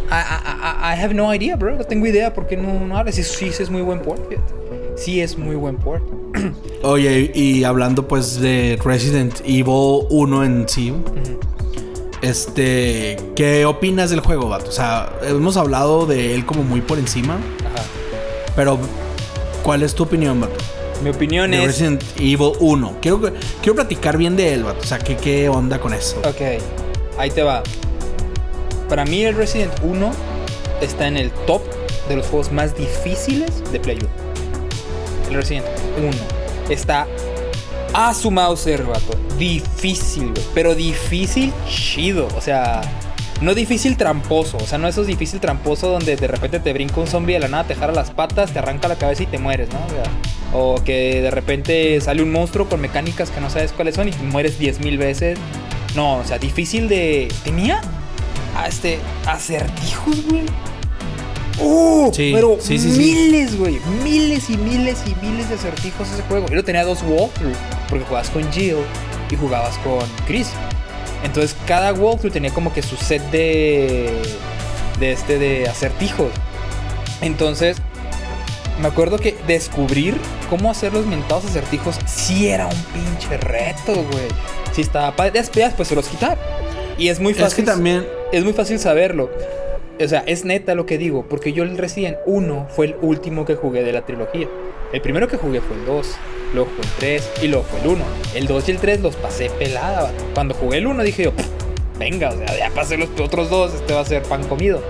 [0.08, 1.76] I, I- I- I have no idea, bro.
[1.76, 3.12] No tengo idea por qué no, no.
[3.12, 4.30] Sí, sí, sí es muy buen port.
[4.30, 4.54] fíjate.
[4.96, 6.04] Sí es muy buen port.
[6.84, 10.94] Oye, y hablando pues de Resident Evil 1 en sí,
[12.22, 14.70] este, ¿qué opinas del juego, vato?
[14.70, 17.84] O sea, hemos hablado de él como muy por encima, Ajá.
[18.56, 18.80] pero
[19.64, 20.56] ¿cuál es tu opinión, vato?
[21.04, 21.66] Mi opinión De es.
[21.66, 22.98] Resident Evil 1.
[23.02, 23.22] Quiero,
[23.62, 24.80] quiero platicar bien de él, vato.
[24.82, 26.18] O sea, ¿qué, qué onda con eso?
[26.20, 26.62] Ok,
[27.18, 27.64] ahí te va.
[28.88, 30.12] Para mí el Resident 1
[30.82, 31.62] está en el top
[32.08, 34.25] de los juegos más difíciles de Play 1.
[35.28, 35.66] El Resident
[35.98, 36.10] 1
[36.70, 37.08] está
[37.94, 39.18] a su Mauser, vato.
[39.38, 40.34] Difícil.
[40.54, 42.28] Pero difícil chido.
[42.36, 42.82] O sea,
[43.42, 44.58] no difícil tramposo.
[44.58, 47.48] O sea, no esos difícil tramposo donde de repente te brinca un zombie de la
[47.48, 49.80] nada, te jala las patas, te arranca la cabeza y te mueres, ¿no?
[49.86, 50.04] O, sea,
[50.54, 54.12] o que de repente sale un monstruo con mecánicas que no sabes cuáles son y
[54.24, 55.40] mueres 10.000 veces.
[55.96, 57.30] No, o sea, difícil de.
[57.44, 57.82] Tenía
[58.58, 60.44] a este acertijos, güey.
[62.14, 63.80] Sí, pero sí, miles, güey.
[64.04, 66.48] Miles y miles y miles de acertijos ese juego.
[66.48, 67.58] Yo lo tenía dos walkthroughs.
[67.90, 68.78] Porque jugabas con Jill
[69.30, 70.50] y jugabas con Chris.
[71.24, 74.22] Entonces cada walkthrough tenía como que su set de.
[75.00, 76.32] de este de acertijos.
[77.22, 77.78] Entonces.
[78.82, 80.18] Me acuerdo que descubrir
[80.50, 84.28] cómo hacer los mentados acertijos sí era un pinche reto, güey.
[84.74, 85.32] Sí estaba padre.
[85.32, 86.38] Después, pues se los quitar.
[86.98, 87.48] Y es muy fácil.
[87.48, 89.30] Es que también, Es muy fácil saberlo.
[90.04, 93.46] O sea, es neta lo que digo, porque yo el Resident 1 fue el último
[93.46, 94.48] que jugué de la trilogía.
[94.92, 96.08] El primero que jugué fue el 2,
[96.54, 98.04] luego fue el 3 y luego fue el 1.
[98.36, 100.04] El 2 y el 3 los pasé pelada.
[100.04, 100.24] vato.
[100.34, 101.48] Cuando jugué el 1 dije yo, "Pff,
[101.98, 104.82] venga, o sea, ya pasé los otros dos, este va a ser pan comido.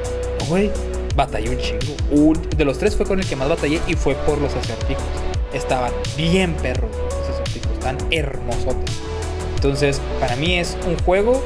[0.49, 0.71] Güey,
[1.15, 1.95] batallé un chingo.
[2.11, 5.03] Un- de los tres fue con el que más batallé y fue por los acertijos.
[5.53, 8.95] Estaban bien perros los acertijos, están hermosotes.
[9.55, 11.41] Entonces, para mí es un juego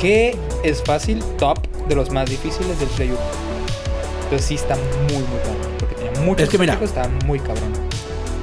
[0.00, 1.58] que es fácil, top
[1.90, 3.18] de los más difíciles del Play 1.
[4.24, 5.72] Entonces sí está muy, muy cabrón.
[5.78, 6.78] Porque tenía muchos Es que mira.
[6.82, 7.72] está muy cabrón.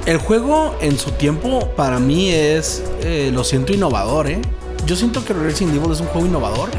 [0.06, 4.40] el juego en su tiempo para mí es, eh, lo siento, innovador, ¿eh?
[4.86, 6.70] Yo siento que Resident Evil es un juego innovador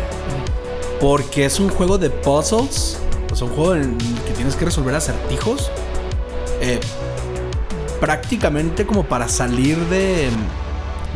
[1.01, 2.99] porque es un juego de puzzles,
[3.31, 5.71] o sea, un juego en el que tienes que resolver acertijos.
[6.61, 6.79] eh,
[7.99, 10.29] prácticamente como para salir de,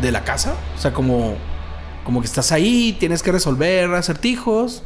[0.02, 0.54] de la casa.
[0.78, 1.36] O sea, como,
[2.04, 4.84] como que estás ahí, tienes que resolver acertijos.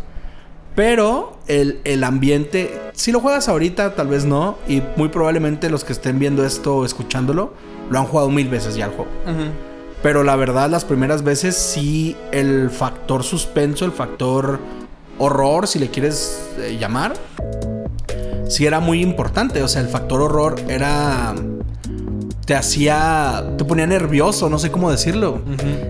[0.78, 4.58] Pero el, el ambiente, si lo juegas ahorita, tal vez no.
[4.68, 7.52] Y muy probablemente los que estén viendo esto o escuchándolo,
[7.90, 9.10] lo han jugado mil veces ya el juego.
[10.04, 14.60] Pero la verdad, las primeras veces sí el factor suspenso, el factor
[15.18, 17.13] horror, si le quieres eh, llamar,
[18.48, 19.63] sí era muy importante.
[19.63, 21.34] O sea, el factor horror era...
[22.46, 23.44] Te hacía...
[23.58, 25.42] Te ponía nervioso, no sé cómo decirlo.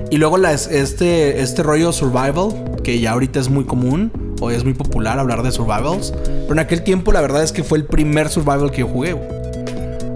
[0.09, 4.63] Y luego la- este, este rollo survival, que ya ahorita es muy común, o es
[4.63, 6.13] muy popular hablar de survivals.
[6.25, 9.15] Pero en aquel tiempo la verdad es que fue el primer survival que yo jugué.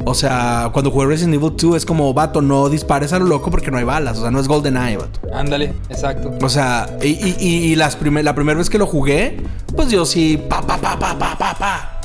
[0.04, 3.52] O sea, cuando jugué Resident Evil 2 es como, vato, no dispares a lo loco
[3.52, 4.18] porque no hay balas.
[4.18, 5.20] O sea, no es GoldenEye, vato.
[5.32, 6.32] Ándale, exacto.
[6.42, 9.38] O sea, y, y- y- y las primer- la primera vez que lo jugué,
[9.76, 12.02] pues yo sí, pa, pa, pa, pa, pa, pa, pa.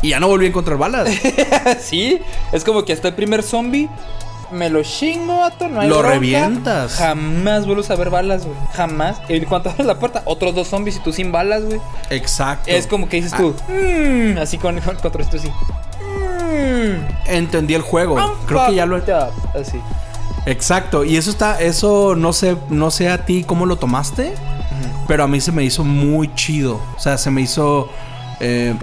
[0.00, 1.08] Y ya no volví a encontrar balas.
[1.80, 2.20] sí,
[2.52, 3.88] es como que hasta el primer zombie
[4.52, 6.14] me lo chingo, vato, no hay Lo bronca.
[6.14, 6.94] revientas.
[6.94, 8.56] Jamás vuelves a ver balas, güey.
[8.74, 9.20] Jamás.
[9.28, 11.80] En cuanto abres la puerta, otros dos zombies y tú sin balas, güey.
[12.10, 12.70] Exacto.
[12.70, 15.48] Es como que dices tú, "Mm", así con el controlito así.
[15.48, 17.06] "Mm".
[17.26, 18.16] Entendí el juego.
[18.46, 18.96] Creo que ya lo...
[18.96, 19.78] Así.
[20.46, 21.04] Exacto.
[21.04, 21.60] Y eso está...
[21.60, 24.32] Eso no sé, no sé a ti cómo lo tomaste.
[25.06, 26.80] Pero a mí se me hizo muy chido.
[26.96, 27.88] O sea, se me hizo...
[28.40, 28.74] eh,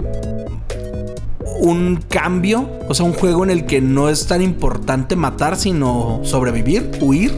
[1.58, 2.68] un cambio.
[2.88, 7.34] O sea, un juego en el que no es tan importante matar, sino sobrevivir, huir.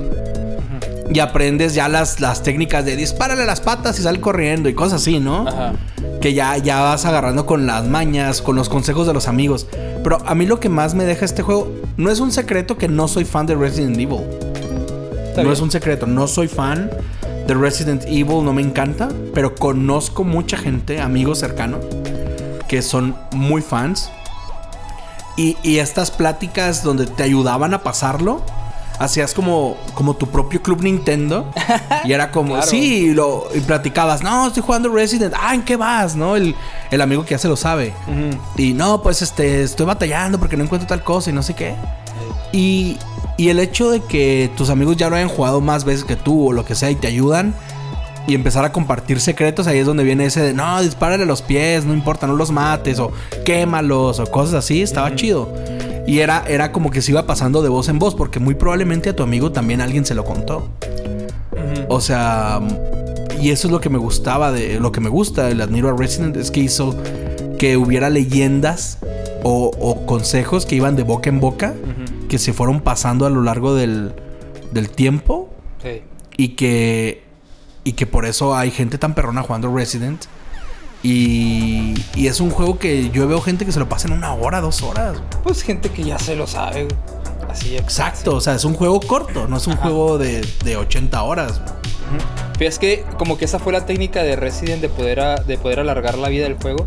[1.12, 5.02] Y aprendes ya las, las técnicas de dispárale las patas y sal corriendo y cosas
[5.02, 5.48] así, ¿no?
[5.48, 5.72] Ajá.
[6.20, 9.66] Que ya, ya vas agarrando con las mañas, con los consejos de los amigos.
[10.04, 12.86] Pero a mí lo que más me deja este juego, no es un secreto que
[12.86, 14.20] no soy fan de Resident Evil.
[15.30, 15.52] Está no bien.
[15.52, 16.90] es un secreto, no soy fan
[17.46, 21.84] de Resident Evil, no me encanta, pero conozco mucha gente, amigos cercanos,
[22.70, 24.10] que son muy fans.
[25.36, 28.42] Y, y estas pláticas donde te ayudaban a pasarlo,
[29.00, 31.50] hacías como, como tu propio club Nintendo.
[32.04, 32.66] Y era como, Claro.
[32.70, 36.14] sí, lo, y platicabas, no, estoy jugando Resident, ah, ¿en qué vas?
[36.14, 36.36] ¿No?
[36.36, 36.54] El,
[36.92, 37.92] el amigo que ya se lo sabe.
[38.56, 41.74] Y no, pues este, estoy batallando porque no encuentro tal cosa y no sé qué.
[42.52, 42.98] Y,
[43.36, 46.48] y el hecho de que tus amigos ya lo hayan jugado más veces que tú
[46.50, 47.52] o lo que sea y te ayudan
[48.26, 51.84] y empezar a compartir secretos, ahí es donde viene ese de no, dispárale los pies,
[51.84, 53.12] no importa, no los mates o
[53.44, 55.52] quémalos o cosas así, estaba chido.
[56.06, 59.10] Y era, era como que se iba pasando de voz en voz porque muy probablemente
[59.10, 60.68] a tu amigo también alguien se lo contó.
[61.88, 62.60] O sea,
[63.40, 65.96] y eso es lo que me gustaba de lo que me gusta, el admiro a
[65.96, 66.96] Resident es que hizo
[67.58, 68.98] que hubiera leyendas
[69.42, 71.74] o, o consejos que iban de boca en boca,
[72.28, 74.12] que se fueron pasando a lo largo del,
[74.72, 75.48] del tiempo
[75.82, 76.02] Sí.
[76.36, 77.22] y que
[77.84, 80.24] y que por eso hay gente tan perrona jugando Resident.
[81.02, 84.34] Y, y es un juego que yo veo gente que se lo pasa en una
[84.34, 85.16] hora, dos horas.
[85.42, 86.88] Pues gente que ya se lo sabe.
[87.48, 89.82] Así Exacto, o sea, es un juego corto, no es un Ajá.
[89.82, 91.60] juego de, de 80 horas.
[92.58, 95.56] Pero es que como que esa fue la técnica de Resident de poder, a- de
[95.56, 96.86] poder alargar la vida del juego.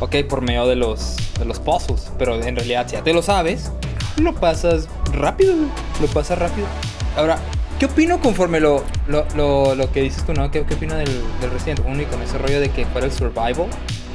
[0.00, 2.10] Ok, por medio de los, de los puzzles.
[2.18, 3.70] Pero en realidad, si ya te lo sabes,
[4.16, 5.54] lo pasas rápido.
[6.00, 6.66] Lo pasas rápido.
[7.16, 7.38] Ahora,
[7.78, 10.50] ¿qué opino conforme lo, lo, lo, lo que dices tú, no?
[10.50, 11.08] ¿Qué, qué opino del,
[11.40, 13.66] del Resident 1 y con ese rollo de que fuera el survival?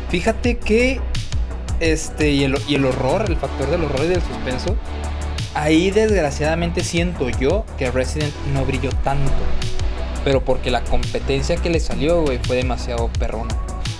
[0.09, 0.99] Fíjate que
[1.79, 4.75] este y el, y el horror, el factor del horror y del suspenso,
[5.55, 9.31] ahí desgraciadamente siento yo que Resident no brilló tanto.
[10.23, 13.53] Pero porque la competencia que le salió, güey, fue demasiado perrona.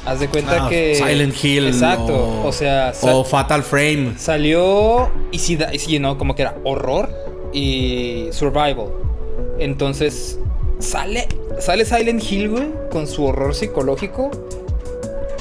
[0.05, 0.95] Haz de cuenta Ah, que.
[0.95, 1.67] Silent Hill.
[1.67, 2.15] Exacto.
[2.15, 4.13] O, O, sea, o Fatal Frame.
[4.17, 5.09] salió.
[5.31, 7.09] Y da- y sí, no, como que era horror
[7.51, 8.87] y survival.
[9.59, 10.39] Entonces,
[10.79, 11.27] sale,
[11.59, 14.31] sale Silent Hill, güey, con su horror psicológico.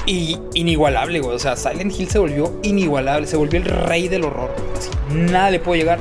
[0.05, 1.35] Y inigualable, güey.
[1.35, 3.25] O sea, Silent Hill se volvió inigualable.
[3.25, 4.51] Se volvió el rey del horror.
[4.77, 5.99] Así, nada le puede llegar.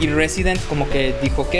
[0.00, 1.54] Y Resident como que dijo, ok,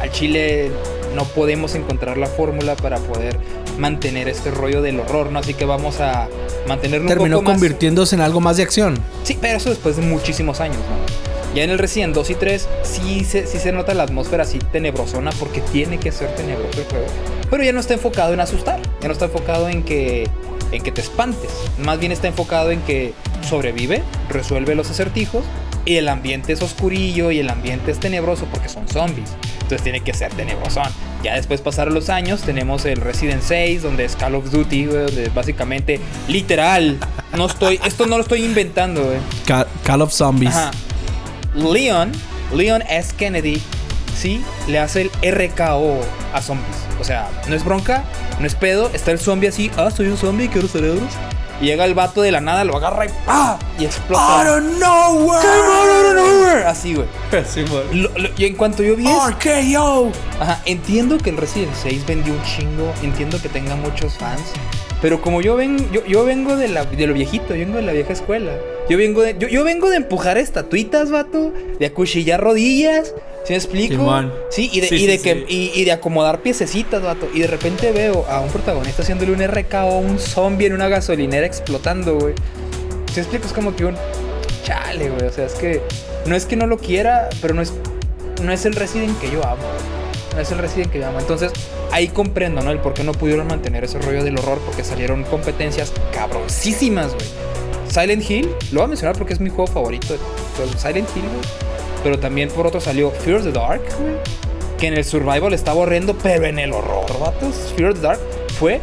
[0.00, 0.70] al chile
[1.14, 3.36] no podemos encontrar la fórmula para poder
[3.78, 5.38] mantener este rollo del horror, ¿no?
[5.38, 6.28] Así que vamos a
[6.66, 7.54] mantenerlo un Terminó poco más...
[7.54, 8.98] convirtiéndose en algo más de acción.
[9.22, 11.25] Sí, pero eso después de muchísimos años, ¿no?
[11.56, 14.58] Ya en el Resident 2 y 3 sí se, sí se nota la atmósfera así
[14.58, 17.06] tenebrosona porque tiene que ser tenebroso el juego.
[17.50, 20.28] Pero ya no está enfocado en asustar, ya no está enfocado en que,
[20.70, 21.50] en que te espantes.
[21.78, 23.14] Más bien está enfocado en que
[23.48, 25.44] sobrevive, resuelve los acertijos
[25.86, 29.30] y el ambiente es oscurillo y el ambiente es tenebroso porque son zombies.
[29.54, 30.92] Entonces tiene que ser tenebrosón.
[31.22, 35.30] Ya después pasaron los años, tenemos el Resident 6, donde es Call of Duty, donde
[35.30, 36.98] básicamente, literal,
[37.34, 39.66] no estoy, esto no lo estoy inventando, güey.
[39.84, 40.54] Call of Zombies.
[40.54, 40.70] Ajá.
[41.56, 42.12] Leon,
[42.54, 43.14] Leon S.
[43.16, 43.60] Kennedy,
[44.18, 46.00] sí, le hace el RKO
[46.32, 46.76] a zombies.
[47.00, 48.04] O sea, no es bronca,
[48.40, 51.12] no es pedo, está el zombie así, ah, soy un zombie, quiero cerebros.
[51.58, 53.58] Y llega el vato de la nada, lo agarra y ¡ah!
[53.78, 54.40] Y explota.
[54.52, 55.40] Out of nowhere.
[55.40, 56.64] Come out of nowhere.
[56.66, 57.08] Así, güey.
[57.48, 58.02] Sí, man.
[58.02, 60.12] Lo- lo- y en cuanto yo vi RKO.
[60.38, 64.42] Ajá, entiendo que el Resident 6 vendió un chingo, entiendo que tenga muchos fans,
[65.02, 67.82] pero como yo ven, yo, yo vengo de, la, de lo viejito, yo vengo de
[67.82, 68.52] la vieja escuela.
[68.88, 73.56] Yo vengo de, yo, yo vengo de empujar estatuitas, vato, de acuchillar rodillas, ¿sí me
[73.56, 73.94] explico?
[73.94, 74.32] Simón.
[74.50, 75.72] Sí, y de, Sí, y de sí, que, sí.
[75.74, 77.28] y, y de acomodar piececitas, vato.
[77.34, 80.88] Y de repente veo a un protagonista haciéndole un RKO a un zombie en una
[80.88, 82.34] gasolinera explotando, güey.
[83.08, 83.46] ¿Sí me explico?
[83.46, 83.96] Es como que un
[84.64, 85.26] chale, güey.
[85.26, 85.82] O sea, es que
[86.26, 87.72] no es que no lo quiera, pero no es,
[88.42, 90.36] no es el Resident que yo amo, güey.
[90.36, 91.18] No es el Resident que yo amo.
[91.20, 91.50] Entonces,
[91.92, 92.70] ahí comprendo, ¿no?
[92.70, 97.26] El por qué no pudieron mantener ese rollo del horror, porque salieron competencias cabroncísimas, güey.
[97.88, 100.14] Silent Hill, lo voy a mencionar porque es mi juego favorito.
[100.14, 100.18] de
[100.78, 101.66] Silent Hill, güey.
[102.02, 104.14] Pero también por otro salió Fear of the Dark, güey.
[104.78, 107.72] Que en el survival estaba horrendo, pero en el horror, vatos.
[107.76, 108.20] Fear of the Dark
[108.58, 108.80] fue,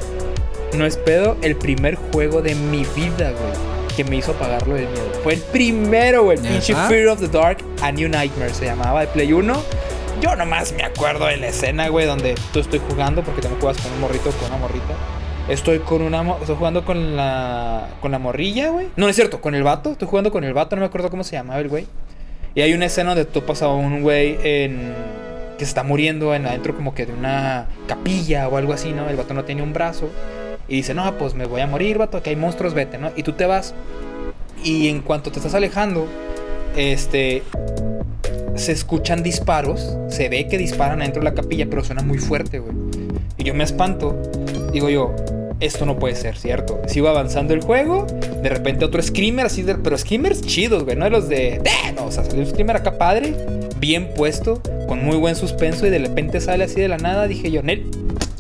[0.76, 3.74] no es pedo, el primer juego de mi vida, güey.
[3.96, 5.06] Que me hizo pagarlo del miedo.
[5.22, 6.40] Fue el primero, güey.
[6.40, 6.74] El pinche.
[6.74, 9.64] Fear of the Dark, A New Nightmare se llamaba, de Play 1.
[10.22, 13.82] Yo nomás me acuerdo de la escena, güey, donde tú estoy jugando, porque también juegas
[13.82, 14.94] con un morrito con una morrita.
[15.50, 18.88] Estoy con una estoy jugando con la con la morrilla, güey.
[18.96, 19.92] No, es cierto, con el vato.
[19.92, 21.88] Estoy jugando con el vato, no me acuerdo cómo se llamaba el güey.
[22.56, 24.94] Y hay una escena donde tú pasas a un güey en
[25.58, 29.10] que se está muriendo en adentro como que de una capilla o algo así, ¿no?
[29.10, 30.10] El vato no tiene un brazo
[30.68, 33.12] y dice, "No, pues me voy a morir, vato, que hay monstruos, vete", ¿no?
[33.16, 33.74] Y tú te vas
[34.64, 36.08] y en cuanto te estás alejando,
[36.76, 37.44] este
[38.56, 42.60] se escuchan disparos, se ve que disparan adentro de la capilla, pero suena muy fuerte,
[42.60, 42.76] güey.
[43.38, 44.22] Y yo me espanto,
[44.72, 45.16] digo yo,
[45.60, 46.82] esto no puede ser, ¿cierto?
[46.88, 48.06] Sigo avanzando el juego,
[48.42, 51.62] de repente otro screamer así, pero screamers chidos, güey, no de los de...
[51.96, 53.34] No, o sea, salió un screamer acá padre,
[53.80, 57.50] bien puesto, con muy buen suspenso y de repente sale así de la nada, dije
[57.52, 57.90] yo, Nel,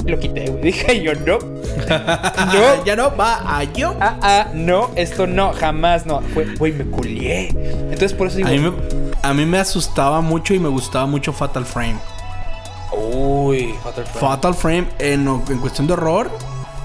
[0.06, 0.62] lo quité, güey.
[0.64, 1.38] Dije yo, no,
[2.54, 3.96] no, ya no va a yo.
[4.00, 6.22] ah, ah, no, esto no, jamás no.
[6.58, 7.50] Güey, me culié.
[7.50, 8.72] Entonces por eso digo, A mí, me,
[9.22, 11.98] a mí me asustaba mucho y me gustaba mucho Fatal Frame.
[12.92, 14.20] uy, Fatal Frame.
[14.20, 16.30] Fatal Frame, en, en cuestión de horror,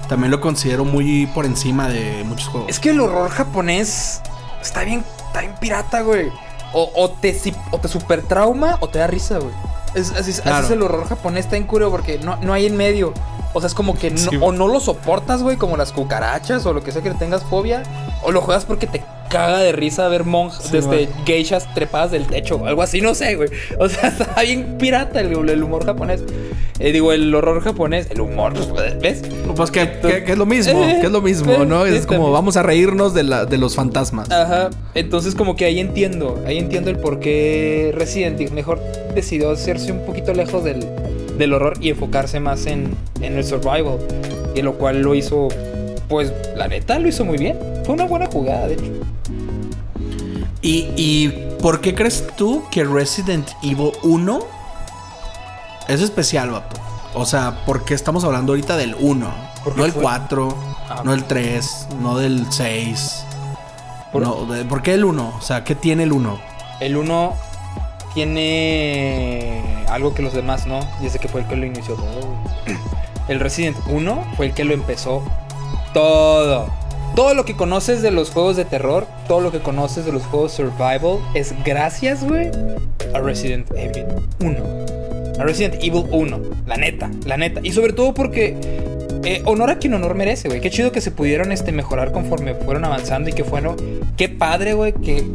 [0.07, 2.69] también lo considero muy por encima de muchos juegos.
[2.69, 4.21] Es que el horror japonés
[4.61, 6.29] está bien, está bien pirata, güey.
[6.73, 7.35] O, o te,
[7.71, 9.53] o te super trauma o te da risa, güey.
[9.95, 10.65] Es, así, es- así Claro.
[10.65, 13.13] es el horror japonés, está en curio porque no, no hay en medio.
[13.53, 14.37] O sea, es como que no, Sí.
[14.39, 17.43] o no lo soportas, güey, como las cucarachas o lo que sea que le tengas
[17.43, 17.81] fobia.
[18.21, 21.07] O lo juegas porque te caga de risa ver monjas, Sí, güey.
[21.25, 23.49] geishas trepadas del techo o algo así, no sé, güey.
[23.79, 26.23] O sea, está bien pirata el, el humor japonés.
[26.79, 29.21] Eh, digo, el horror japonés, el humor, pues, ¿ves?
[29.55, 31.85] Pues que, que- que es lo mismo, Eh, que es lo mismo, eh, ¿no?
[31.85, 34.31] Es como vamos a reírnos de, la, de los fantasmas.
[34.31, 38.79] Ajá, entonces como que ahí entiendo, ahí entiendo el por qué Resident Evil mejor
[39.13, 40.85] decidió hacerse un poquito lejos del,
[41.37, 43.97] del horror y enfocarse más en, en el survival,
[44.55, 45.49] y lo cual lo hizo,
[46.07, 48.91] pues la neta lo hizo muy bien, fue una buena jugada de hecho.
[50.61, 51.29] ¿Y, ¿Y
[51.61, 54.39] por qué crees tú que Resident Evil 1
[55.87, 56.75] es especial, vato?
[57.13, 59.31] O sea, ¿por qué estamos hablando ahorita del 1?
[59.63, 60.55] Porque No fue- 4,
[60.89, 63.23] Ah, no del 3, no del 6.
[64.11, 65.33] Por- No, ¿Por qué el 1?
[65.37, 66.39] O sea, ¿qué tiene el 1?
[66.79, 67.33] El 1
[68.13, 72.35] tiene algo que los demás no, y ese que fue el que lo inició todo.
[73.27, 75.23] El Resident 1 fue el que lo empezó
[75.93, 76.67] todo.
[77.19, 80.23] Todo lo que conoces de los juegos de terror, todo lo que conoces de los
[80.23, 82.49] juegos survival es gracias, güey,
[83.13, 84.05] a Resident Evil
[84.39, 85.35] 1.
[85.37, 87.59] A Resident Evil 1, la neta, la neta.
[87.61, 88.55] Y sobre todo porque
[89.25, 90.61] eh, honor a quien honor merece, güey.
[90.61, 93.75] Qué chido que se pudieron este, mejorar conforme fueron avanzando y que fueron...
[94.15, 95.27] Qué padre, güey, que,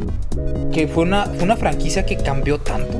[0.73, 2.99] que fue, una, fue una franquicia que cambió tanto.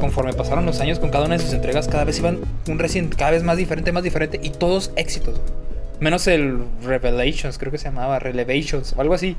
[0.00, 3.14] Conforme pasaron los años con cada una de sus entregas, cada vez iban un Resident
[3.14, 5.34] cada vez más diferente, más diferente y todos éxitos.
[5.34, 5.69] güey.
[6.00, 9.36] Menos el Revelations, creo que se llamaba Revelations o algo así.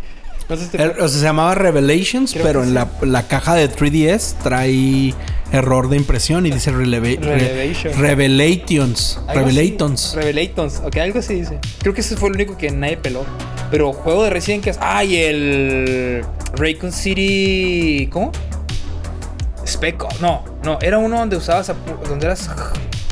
[0.49, 3.27] No sé si te- El- o sea, se llamaba Revelations, Creo pero en la, la
[3.27, 5.13] caja de 3DS trae
[5.51, 7.93] error de impresión y dice releve- re- Relevation.
[7.99, 9.19] Revelations.
[9.27, 9.37] Así.
[9.39, 10.13] Revelations.
[10.15, 11.59] Revelations, ok, algo así dice.
[11.79, 13.25] Creo que ese fue el único que nadie peló.
[13.71, 14.77] Pero juego de Resident que es.
[14.81, 15.15] ¡Ay!
[15.17, 16.23] el.
[16.55, 18.07] Raycon City.
[18.11, 18.31] ¿Cómo?
[19.65, 20.03] Spec.
[20.19, 21.69] No, no, era uno donde usabas.
[21.69, 21.75] a-
[22.07, 22.49] donde eras.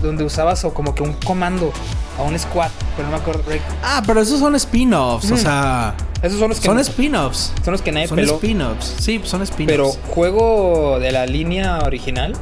[0.02, 1.72] Donde usabas o como que un comando
[2.20, 2.70] a un squad.
[2.96, 3.44] Pero no me acuerdo.
[3.48, 5.32] Ray- Ah, pero esos son spin-offs.
[5.32, 6.66] O sea, Esos son los que.
[6.68, 7.54] son spin-offs.
[7.64, 8.36] son los que nadie Son peló.
[8.36, 8.96] spin-offs.
[9.00, 9.72] Sí, son spin-offs.
[9.72, 12.34] Pero juego de la línea original,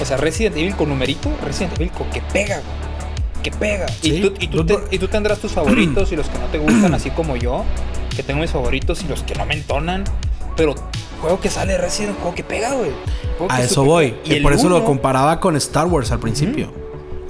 [0.00, 2.82] o sea, Resident Evil con numerito, Resident Evil con que pega, güey.
[3.42, 3.88] Que pega.
[3.88, 6.46] Sí, y, tú, y, tú te- y tú tendrás tus favoritos y los que no
[6.46, 7.64] te gustan, así como yo,
[8.14, 10.04] que tengo mis favoritos y los que no me entonan.
[10.56, 10.74] Pero
[11.20, 12.90] juego que sale Resident, juego que pega, güey.
[13.38, 14.14] Juego A que eso super- voy.
[14.26, 16.72] Y por eso lo comparaba con Star Wars al principio.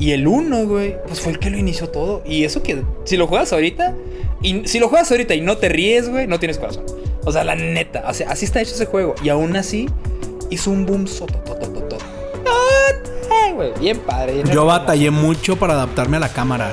[0.02, 2.22] Y el 1, güey, pues fue el que lo inició todo.
[2.26, 3.94] Y eso que, si lo juegas ahorita,
[4.42, 6.84] y si lo juegas ahorita y no te ríes, güey, no tienes corazón.
[7.24, 9.14] O sea, la neta, o sea, así está hecho ese juego.
[9.22, 9.88] Y aún así,
[10.50, 11.98] hizo un boom sotototototo.
[13.30, 14.32] Ah, güey, Bien padre.
[14.42, 16.72] bien Yo batallé mucho para adaptarme a la cámara.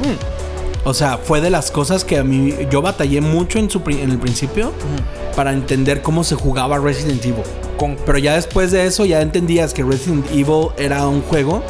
[0.00, 0.88] Mm.
[0.88, 2.52] O sea, fue de las cosas que a mí.
[2.70, 4.72] Yo batallé mucho en, su, pri- en el principio
[5.36, 7.44] para entender cómo se jugaba Resident Evil.
[7.78, 11.62] Con, Pero ya después de eso, ya entendías que Resident Evil era un juego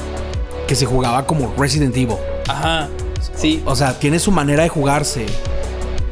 [0.66, 2.16] que se jugaba como Resident Evil.
[2.48, 2.88] ajá.
[3.34, 3.62] Sí.
[3.66, 5.26] O sea, tiene su manera de jugarse.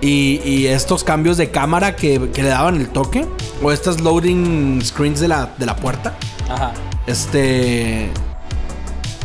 [0.00, 3.26] Y, y estos cambios de cámara que, que le daban el toque.
[3.62, 6.14] O estas loading screens de la, de la puerta.
[6.48, 6.72] Ajá.
[7.06, 8.10] Este.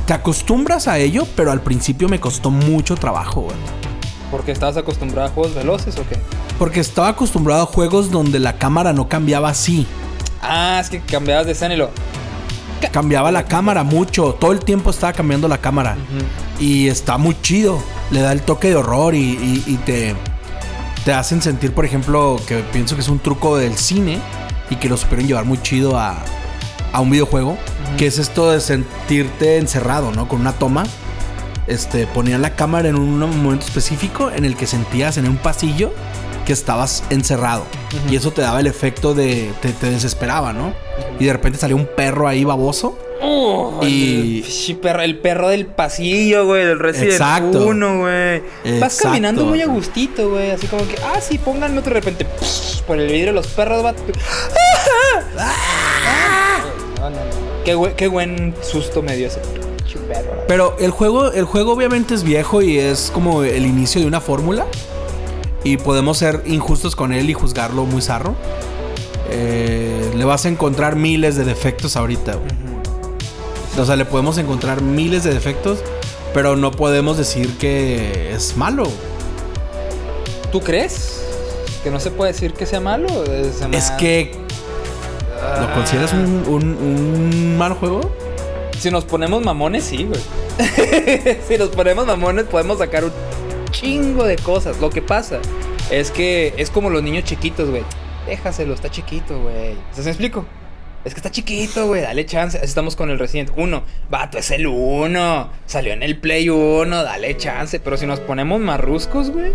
[0.08, 3.56] Te acostumbras a ello, pero al principio me costó mucho trabajo, güey.
[4.32, 6.18] ¿Porque estabas acostumbrado a juegos veloces o qué?
[6.60, 9.88] Porque estaba acostumbrado a juegos donde la cámara no cambiaba así.
[10.42, 11.90] Ah, es que cambiabas de escena y lo.
[12.92, 14.34] Cambiaba la cámara mucho.
[14.34, 15.96] Todo el tiempo estaba cambiando la cámara.
[16.60, 17.82] Y está muy chido.
[18.12, 20.16] Le da el toque de horror y, y- y te,
[21.04, 24.20] te hacen sentir, por ejemplo, que pienso que es un truco del cine
[24.70, 26.18] y que lo supieron llevar muy chido a,
[26.94, 27.58] a un videojuego.
[27.98, 30.28] Que es esto de sentirte encerrado, ¿no?
[30.28, 30.84] Con una toma.
[31.68, 35.92] Este, ponían la cámara en un momento específico en el que sentías en un pasillo
[36.46, 37.64] que estabas encerrado.
[38.10, 39.52] Y eso te daba el efecto de.
[39.62, 40.74] Te, te desesperaba, ¿no?
[41.20, 42.98] Y de repente salió un perro ahí baboso.
[43.82, 47.66] Y- El, perro- el perro del pasillo, güey, del Resident Exacto.
[47.66, 48.40] 1, güey.
[48.40, 49.04] Vas Exacto.
[49.04, 50.52] caminando muy a gustito, güey.
[50.52, 52.26] Así como que, ah, sí, pónganme otro de repente.
[52.42, 53.94] psh, por el vidrio los perros, va.
[57.00, 57.64] No, no, no.
[57.64, 59.64] Qué, qué buen susto me dio ese perro.
[60.48, 64.22] Pero el juego, el juego obviamente es viejo y es como el inicio de una
[64.22, 64.66] fórmula.
[65.66, 68.36] Y podemos ser injustos con él y juzgarlo muy zarro.
[69.30, 72.36] Eh, le vas a encontrar miles de defectos ahorita.
[72.36, 72.52] güey.
[73.78, 75.80] O sea, le podemos encontrar miles de defectos,
[76.34, 78.84] pero no podemos decir que es malo.
[80.52, 81.22] ¿Tú crees?
[81.84, 83.08] Que no se puede decir que sea malo.
[83.26, 84.32] Es, Es que
[85.60, 88.02] ¿lo consideras un, un- un mal juego?
[88.80, 90.22] Si nos ponemos mamones, sí, güey.
[91.48, 93.12] si nos ponemos mamones, podemos sacar un
[93.76, 94.80] chingo de cosas.
[94.80, 95.40] Lo que pasa
[95.92, 97.84] es que es como los niños chiquitos, güey.
[98.26, 99.76] Déjaselo, está chiquito, güey.
[99.92, 100.46] ¿Se me explico?
[101.04, 102.02] Es que está chiquito, güey.
[102.02, 102.58] Dale chance.
[102.64, 103.84] Estamos con el Resident 1.
[104.10, 105.50] Vato, es el 1.
[105.66, 107.04] Salió en el Play 1.
[107.04, 107.80] Dale chance.
[107.80, 109.52] Pero si nos ponemos marruscos, güey,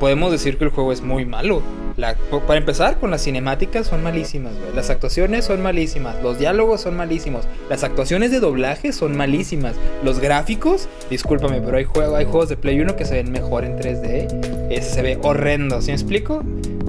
[0.00, 1.62] podemos decir que el juego es muy malo.
[1.96, 4.74] La- para empezar, con las cinemáticas son malísimas, güey.
[4.74, 6.16] Las actuaciones son malísimas.
[6.22, 7.44] Los diálogos son malísimos.
[7.68, 9.74] Las actuaciones de doblaje son malísimas.
[10.02, 13.64] Los gráficos, discúlpame, pero hay, juego, hay juegos de Play 1 que se ven mejor
[13.64, 14.68] en 3D.
[14.70, 16.42] Ese se ve horrendo, ¿sí me explico?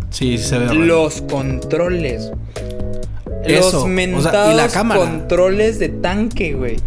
[0.09, 0.65] Sí, se ve.
[0.67, 0.87] horrible.
[0.87, 2.31] Los controles.
[3.43, 6.77] Eso, o Los sea, y mentados la controles de tanque, güey.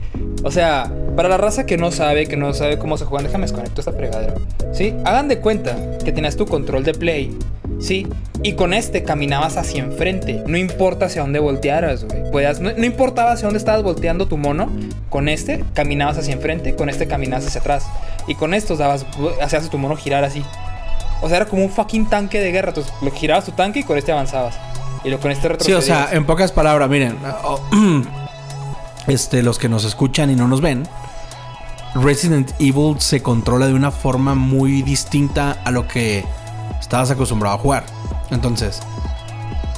[0.45, 3.43] O sea, para la raza que no sabe, que no sabe cómo se juegan, déjame
[3.43, 4.35] desconecto esta fregadera.
[4.73, 4.95] ¿Sí?
[5.05, 7.37] Hagan de cuenta que tenías tu control de play,
[7.79, 8.07] ¿sí?
[8.43, 10.43] Y con este caminabas hacia enfrente.
[10.47, 12.23] No importa hacia dónde voltearas, güey.
[12.61, 14.71] No, no importaba hacia dónde estabas volteando tu mono.
[15.09, 17.87] Con este caminabas hacia enfrente, con este caminabas hacia atrás.
[18.27, 19.07] Y con estos dabas,
[19.41, 20.45] hacías a tu mono girar así.
[21.23, 22.69] O sea, era como un fucking tanque de guerra.
[22.69, 24.57] Entonces, lo girabas tu tanque y con este avanzabas.
[25.05, 25.79] Y lo, con este Sí, retrocedías.
[25.79, 27.17] o sea, en pocas palabras, miren.
[27.45, 27.61] oh,
[29.07, 30.87] este, los que nos escuchan y no nos ven.
[31.95, 36.25] Resident Evil se controla de una forma muy distinta a lo que
[36.81, 37.85] estabas acostumbrado a jugar.
[38.31, 38.81] Entonces,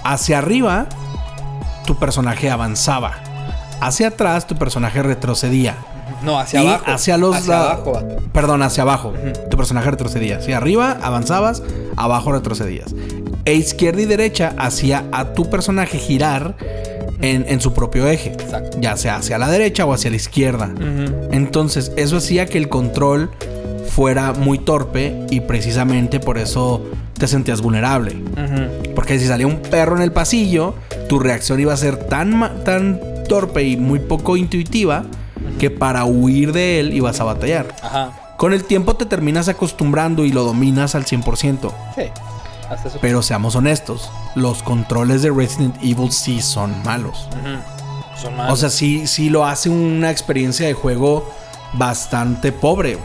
[0.05, 0.87] hacia arriba,
[1.87, 3.13] tu personaje avanzaba.
[3.81, 5.77] Hacia atrás, tu personaje retrocedía.
[6.23, 6.85] No, hacia y abajo.
[6.87, 8.01] hacia los Hacia la- abajo.
[8.33, 9.13] Perdón, hacia abajo.
[9.51, 10.39] Tu personaje retrocedía.
[10.39, 11.63] Hacia arriba avanzabas,
[11.97, 12.95] abajo retrocedías.
[13.45, 16.57] E izquierda y derecha hacía a tu personaje girar
[17.21, 18.31] en, en su propio eje.
[18.33, 18.79] Exacto.
[18.81, 20.71] Ya sea hacia la derecha o hacia la izquierda.
[21.31, 23.31] Entonces, eso hacía que el control
[23.89, 26.85] fuera muy torpe y precisamente por eso
[27.19, 28.17] te sentías vulnerable.
[28.95, 30.75] Porque si salía un perro en el pasillo,
[31.09, 35.05] tu reacción iba a ser tan, tan torpe y muy poco intuitiva
[35.59, 37.75] que para huir de él ibas a batallar.
[37.83, 38.13] Ajá.
[38.37, 41.73] Con el tiempo te terminas acostumbrando y lo dominas al 100%.
[41.95, 42.03] Sí.
[43.01, 47.29] Pero seamos honestos, los controles de Resident Evil sí son malos.
[47.33, 48.21] Ujú.
[48.21, 48.53] Son malos.
[48.53, 51.29] O sea, sí, sí lo hace una experiencia de juego
[51.75, 52.99] bastante pobre.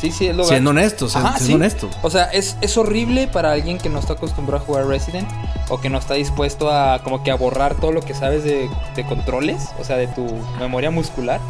[0.00, 1.54] Sí, sí, es lo Siendo Ajá, siendo sí.
[1.54, 1.98] honestos.
[2.02, 5.28] O sea, es, es horrible para alguien que no está acostumbrado a jugar Resident
[5.68, 8.68] o que no está dispuesto a como que a borrar todo lo que sabes de,
[8.94, 10.26] de controles, o sea, de tu
[10.58, 11.40] memoria muscular.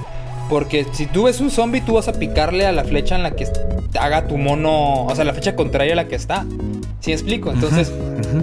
[0.49, 3.33] Porque si tú ves un zombie, tú vas a picarle a la flecha en la
[3.33, 3.47] que
[3.99, 6.45] haga tu mono, o sea, la flecha contraria a la que está.
[7.01, 7.51] ¿Sí me explico?
[7.53, 7.93] Entonces,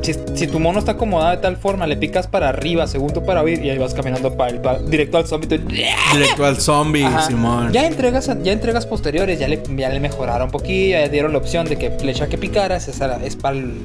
[0.02, 3.44] si, si tu mono está acomodado de tal forma, le picas para arriba, segundo para
[3.44, 5.48] huir y ahí vas caminando para, el- para- directo al zombie.
[5.48, 5.68] tú-
[6.14, 7.24] Directo al zombie, Ajá.
[7.28, 7.72] Simón.
[7.74, 11.38] Ya entregas, ya entregas posteriores, ya le, ya le mejoraron un poquillo, ya dieron la
[11.40, 13.82] opción de que flecha que picaras es, a- es para, el-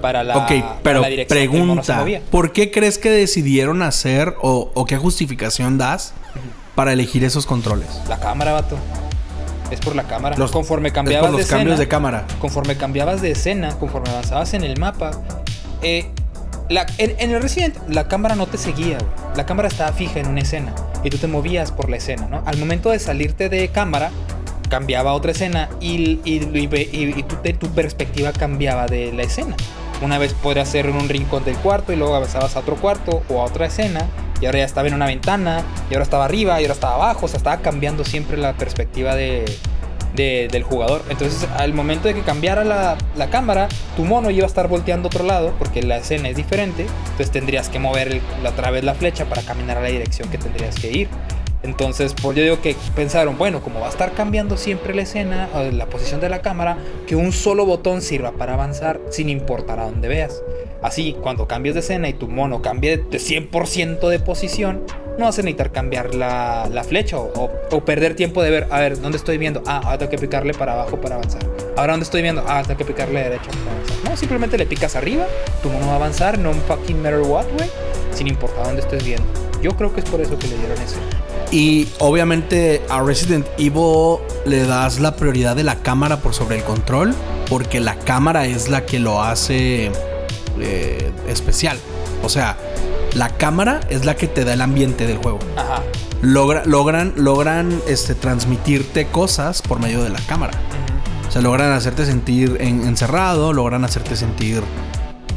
[0.00, 2.20] para la, Ok, para pero la dirección que el mono se pregunta, movía.
[2.30, 6.12] ¿por qué crees que decidieron hacer o, o qué justificación das
[6.74, 7.88] para elegir esos controles?
[8.08, 8.76] La cámara, vato.
[9.70, 10.36] Es por la cámara.
[10.36, 12.26] Los- conforme es cambiabas por los de cambios escena, de cámara.
[12.40, 15.12] Conforme cambiabas de escena, conforme avanzabas en el mapa,
[15.82, 16.06] eh,
[16.68, 19.10] la- en, en el Resident la cámara no te seguía, güey.
[19.36, 22.42] La cámara estaba fija en una escena y tú te movías por la escena, ¿no?
[22.46, 24.10] Al momento de salirte de cámara,
[24.68, 29.22] cambiaba a otra escena y, y, y- y- tu, te- tu perspectiva cambiaba de la
[29.22, 29.56] escena.
[30.02, 33.22] Una vez podría ser en un rincón del cuarto y luego avanzabas a otro cuarto
[33.28, 34.06] o a otra escena
[34.42, 37.24] y ahora ya estaba en una ventana y ahora estaba arriba y ahora estaba abajo,
[37.26, 39.44] o sea, estaba cambiando siempre la perspectiva de,
[40.16, 41.02] de- del jugador.
[41.08, 45.06] Entonces, al momento de que cambiara la, la cámara, tu mono iba a estar volteando
[45.08, 46.82] otro lado porque la escena es diferente.
[47.12, 50.38] Entonces, tendrías que mover el- otra vez la flecha para caminar a la dirección que
[50.38, 51.08] tendrías que ir.
[51.62, 55.48] Entonces, pues yo digo que pensaron, bueno, como va a estar cambiando siempre la escena,
[55.72, 56.76] la posición de la cámara,
[57.06, 60.42] que un solo botón sirva para avanzar sin importar a dónde veas.
[60.82, 64.82] Así, cuando cambies de escena y tu mono cambie de 100% de posición,
[65.18, 68.80] no vas a necesitar cambiar la, la flecha o, o- perder tiempo de ver, a
[68.80, 69.62] ver, ¿dónde estoy viendo?
[69.66, 71.42] Ah, ahora tengo que picarle para abajo para avanzar.
[71.76, 72.42] Ahora, ¿dónde estoy viendo?
[72.48, 74.10] Ah, tengo que picarle a derecha para avanzar.
[74.10, 75.26] No, simplemente le picas arriba,
[75.62, 77.68] tu mono va a avanzar, no fucking matter what, güey,
[78.12, 79.24] sin importar dónde estés viendo.
[79.62, 80.96] Yo creo que es por eso que le dieron eso.
[81.52, 84.16] Y obviamente a Resident Evil
[84.46, 87.14] le das la prioridad de la cámara por sobre el control,
[87.48, 89.90] porque la cámara es la que lo hace
[90.60, 91.78] eh, especial.
[92.22, 92.56] O sea,
[93.14, 95.38] la cámara es la que te da el ambiente del juego.
[95.56, 95.82] Ajá.
[96.22, 100.52] Logra- logran logran este, transmitirte cosas por medio de la cámara.
[101.28, 104.62] O sea, logran hacerte sentir en- encerrado, logran hacerte sentir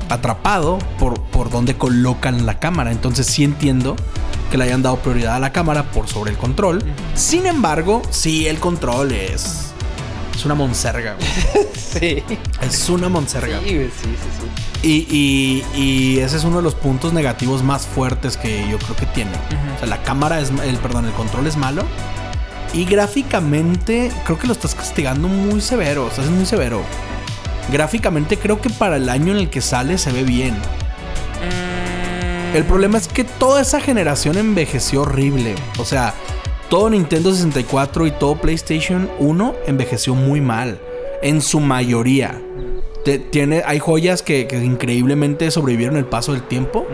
[0.09, 2.91] atrapado por, por donde colocan la cámara.
[2.91, 3.95] Entonces sí entiendo
[4.51, 6.83] que le hayan dado prioridad a la cámara por sobre el control.
[7.15, 9.71] Sin embargo, sí, el control es...
[10.35, 11.15] Es una monserga.
[11.15, 11.65] güey.
[11.95, 12.21] Sí.
[12.61, 13.57] Es una monserga.
[13.63, 14.74] Sí, sí, sí.
[14.85, 18.95] Y, y- y ese es uno de los puntos negativos más fuertes que yo creo
[18.95, 19.31] que tiene.
[19.75, 21.83] O sea, la cámara es, el, perdón, el control es malo.
[22.71, 26.05] Y gráficamente creo que lo estás castigando muy severo.
[26.05, 26.81] O sea, es muy severo.
[27.71, 30.53] Gráficamente creo que para el año en el que sale se ve bien.
[31.41, 35.55] Mm, El problema es que toda esa generación envejeció horrible.
[35.79, 36.13] O sea,
[36.69, 40.79] todo Nintendo 64 y todo PlayStation 1 envejeció muy mal.
[41.23, 42.39] En su mayoría.
[43.05, 46.85] Te- tiene, hay joyas que, que increíblemente sobrevivieron el paso del tiempo.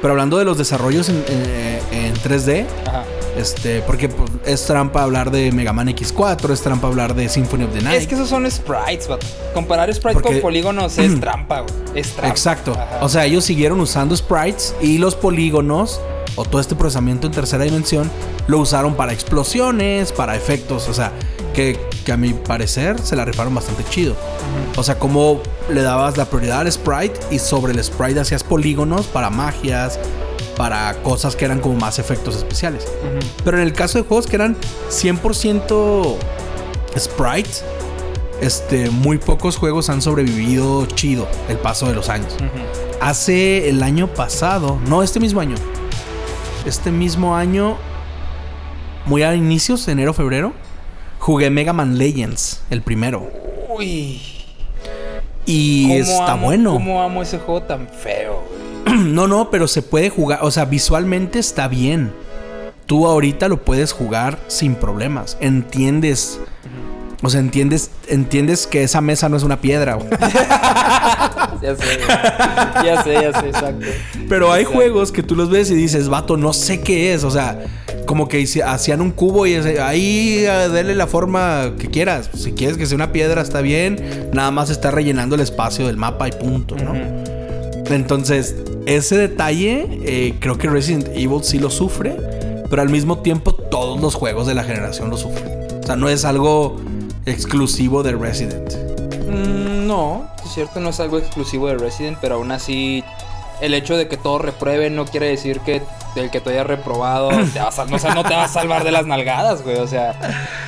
[0.00, 3.04] Pero hablando de los desarrollos en, eh, en 3D, Ajá.
[3.38, 7.64] este, porque pues, es trampa hablar de Mega Man X4, es trampa hablar de Symphony
[7.64, 8.00] of the Night.
[8.02, 9.26] Es que esos son sprites, vato.
[9.54, 11.72] Comparar sprites Porque- con polígonos es trampa, güey.
[11.94, 12.28] Es trampa.
[12.28, 12.72] Exacto.
[12.72, 12.98] Ajá.
[13.00, 16.00] O sea, ellos siguieron usando sprites y los polígonos
[16.36, 18.10] o todo este procesamiento en tercera dimensión
[18.46, 20.86] lo usaron para explosiones, para efectos.
[20.90, 21.12] O sea,
[21.54, 24.16] que, que a mi parecer se la rifaron bastante chido.
[24.76, 25.40] O sea, como
[25.70, 29.98] le dabas la prioridad al sprite y sobre el sprite hacías polígonos para magias,
[30.56, 32.86] para cosas que eran como más efectos especiales.
[33.44, 34.56] Pero en el caso de juegos que eran
[34.90, 36.16] 100%
[36.98, 37.64] sprites,
[38.40, 42.36] este, muy pocos juegos han sobrevivido chido el paso de los años.
[43.00, 45.56] Hace el año pasado, no este mismo año,
[46.66, 47.76] este mismo año,
[49.06, 50.52] muy a inicios, enero, febrero,
[51.24, 53.30] jugué Mega Man Legends, el primero.
[53.74, 54.20] Uy.
[55.46, 56.72] Y ¿Cómo está amo- bueno.
[56.74, 58.42] ¿Cómo amo ese juego tan feo,
[58.84, 58.98] güey?
[59.14, 62.12] No, no, pero se puede jugar, o sea, visualmente está bien.
[62.86, 65.38] Tú ahorita lo puedes jugar sin problemas.
[65.40, 66.38] Entiendes.
[67.24, 70.08] O sea, entiendes, entiendes que esa mesa no es una piedra, güey.
[71.62, 72.08] Ya sé, güey.
[72.84, 73.86] Ya sé, ya sé, exacto.
[74.28, 74.76] Pero hay Exacto.
[74.78, 77.24] juegos que tú los ves y dices, vato, no sé qué es.
[77.24, 77.64] O sea,
[78.04, 82.28] como que hacían un cubo y ahí eh, dele la forma que quieras.
[82.34, 84.28] Si quieres que sea una piedra, está bien.
[84.34, 86.92] Nada más está rellenando el espacio del mapa y punto, ¿no?
[87.86, 92.16] Entonces, ese detalle eh, creo que Resident Evil sí lo sufre,
[92.68, 95.50] pero al mismo tiempo todos los juegos de la generación lo sufren.
[95.82, 96.76] O sea, no es algo
[97.26, 98.74] exclusivo de Resident.
[99.28, 103.04] Mm, no, es cierto, no es algo exclusivo de Resident, pero aún así,
[103.60, 105.82] el hecho de que todos reprueben no quiere decir que
[106.16, 108.84] el que tú hayas reprobado te va a o sea, no te va a salvar
[108.84, 109.76] de las nalgadas, güey.
[109.78, 110.14] O sea,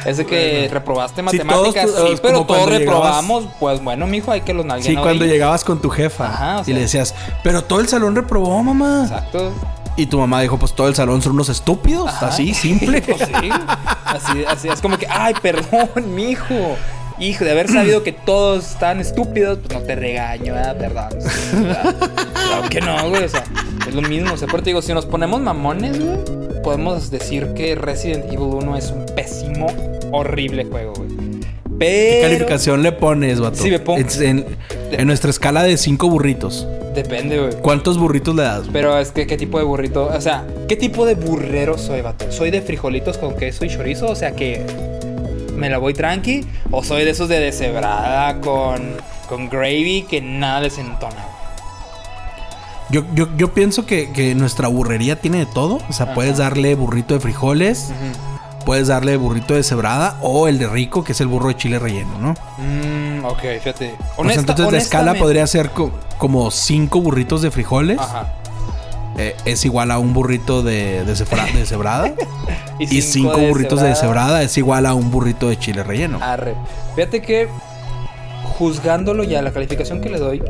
[0.05, 4.41] ese que reprobaste Sí, matemáticas, todos sí, pero como todos reprobamos, pues bueno, mijo, hay
[4.41, 4.97] que los nalguen.
[4.97, 8.15] Sí, cuando llegabas con tu jefa Ajá, o y le decías, pero todo el salón
[8.15, 9.03] reprobó, mamá.
[9.05, 9.53] Exacto.
[9.97, 12.29] Y tu mamá dijo, pues todo el salón son unos estúpidos, Ajá.
[12.29, 13.01] así, simple.
[13.03, 13.49] Pues sí.
[14.05, 16.77] Así, así es como que, ay, perdón, mijo.
[17.19, 20.77] Hijo, de haber sabido que todos están estúpidos, pues no te regaño, ¿verdad?
[20.77, 21.09] Perdón.
[22.35, 23.25] Claro que no, güey.
[23.25, 23.43] O sea,
[23.89, 24.35] es lo mismo.
[24.35, 26.19] O sea, pero te digo, si nos ponemos mamones, güey,
[26.63, 29.67] podemos decir que Resident Evil 1 es un pésimo,
[30.13, 31.09] horrible juego, güey.
[31.79, 31.79] Pero.
[31.79, 33.57] ¿Qué calificación le pones, vato?
[33.63, 34.57] Sí, me pongo- En, en-
[34.93, 36.67] en nuestra escala de cinco burritos,
[36.97, 37.53] Depende, güey.
[37.61, 38.63] ¿cuántos burritos le das?
[38.73, 40.07] Pero es que, ¿qué tipo de burrito?
[40.07, 42.33] O sea, ¿qué tipo de burrero soy, vato?
[42.33, 44.07] ¿Soy de frijolitos con queso y chorizo?
[44.07, 44.65] O sea, que
[45.55, 46.47] me la voy tranqui.
[46.71, 48.97] ¿O soy de esos de deshebrada con,
[49.29, 51.37] con gravy que nada les entona, güey?
[52.89, 55.81] Yo, yo, yo pienso que, que nuestra burrería tiene de todo.
[55.91, 56.15] O sea, Ajá.
[56.15, 57.91] puedes darle burrito de frijoles,
[58.67, 61.79] puedes darle burrito de cebrada o el de rico, que es el burro de chile
[61.79, 62.35] relleno, ¿no?
[62.59, 63.95] Mm, ok, fíjate.
[63.97, 68.35] Sea, entonces la escala podría ser co- como cinco burritos de frijoles, Ajá.
[69.19, 71.15] eh, es igual a un burrito de, de,
[71.65, 72.13] cebrada.
[72.81, 74.27] y cinco cinco de burritos de cebrada.
[74.27, 76.19] cebrada es igual a un burrito de chile relleno.
[76.21, 76.55] Arre.
[76.97, 77.49] Fíjate que
[78.59, 80.43] juzgándolo ya, la calificación que le doy,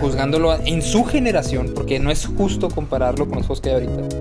[0.00, 4.16] juzgándolo en su generación, porque no es justo compararlo con los juegos que hay ahorita.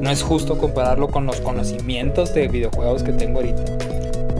[0.00, 3.64] No es justo compararlo con los conocimientos de videojuegos que tengo ahorita.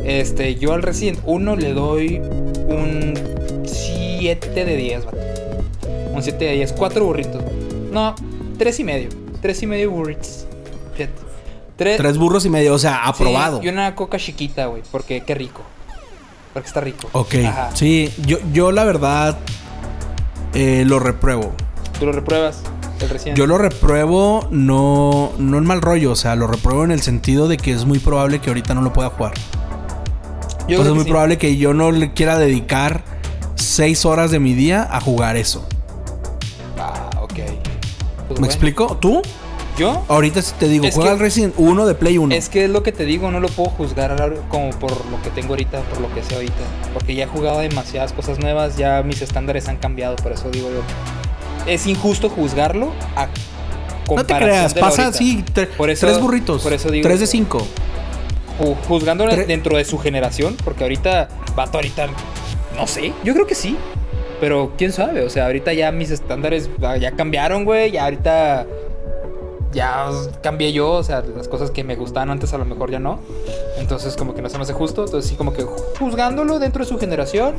[0.05, 3.15] Este, yo al Resident 1 le doy un
[3.65, 5.19] 7 de 10, vato.
[6.15, 6.73] Un 7 de 10.
[6.73, 7.43] 4 burritos.
[7.93, 8.15] No,
[8.59, 9.09] 3 y medio.
[9.43, 10.47] 3 y medio burritos.
[10.95, 11.13] Fíjate.
[11.77, 13.61] Tres- Tres burros y medio, o sea, aprobado.
[13.61, 14.83] Sí, y una coca chiquita, güey.
[14.91, 15.63] Porque qué rico.
[16.53, 17.09] Porque está rico.
[17.13, 17.71] Ok, Ajá.
[17.75, 19.39] sí, yo, yo la verdad
[20.55, 21.53] eh, lo repruebo.
[22.01, 22.63] Tú lo repruebas.
[23.01, 23.37] El recién.
[23.37, 27.49] Yo lo repruebo no, no en mal rollo, o sea, lo repruebo en el sentido
[27.49, 29.33] de que es muy probable que ahorita no lo pueda jugar.
[30.69, 31.11] Yo creo es muy sí.
[31.11, 33.03] probable que yo no le quiera dedicar
[33.55, 35.67] seis horas de mi día a jugar eso.
[36.79, 37.31] Ah, ok.
[37.33, 38.47] Pues ¿Me bueno.
[38.47, 38.97] explico?
[39.01, 39.23] ¿Tú?
[39.79, 40.05] ¿Yo?
[40.09, 42.35] Ahorita si te digo, Es juega el Resident 1 de Play 1.
[42.35, 44.17] Es que es lo que te digo, no lo puedo juzgar
[44.49, 46.65] como por lo que tengo ahorita, por lo que sé ahorita.
[46.93, 50.69] Porque ya he jugado demasiadas cosas nuevas, ya mis estándares han cambiado, por eso digo
[50.69, 50.83] yo.
[51.69, 53.29] Es injusto juzgarlo a
[54.11, 56.63] no te creas, pasa así, tre- tres burritos.
[56.63, 57.59] por eso digo- tres de cinco.
[58.59, 62.09] Ju- Juzgándolo Tre- dentro de su generación, porque ahorita, vato, ahorita,
[62.77, 63.77] no sé, yo creo que sí.
[64.41, 68.67] Pero quién sabe, o sea, ahorita ya mis estándares ya cambiaron, güey, ya ahorita
[69.73, 70.07] ya
[70.43, 73.21] cambié yo, o sea, las cosas que me gustaban antes a lo mejor ya no.
[73.79, 75.65] Entonces como que no se me hace justo, entonces sí como que
[75.99, 77.55] juzgándolo dentro de su generación.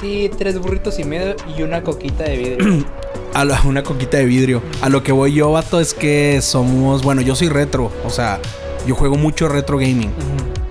[0.00, 2.84] Sí, tres burritos y medio y una coquita de vidrio.
[3.34, 4.62] A la- una coquita de vidrio.
[4.80, 7.02] A lo que voy yo, vato, es que somos.
[7.02, 7.90] Bueno, yo soy retro.
[8.04, 8.40] O sea,
[8.86, 10.10] yo juego mucho retro gaming.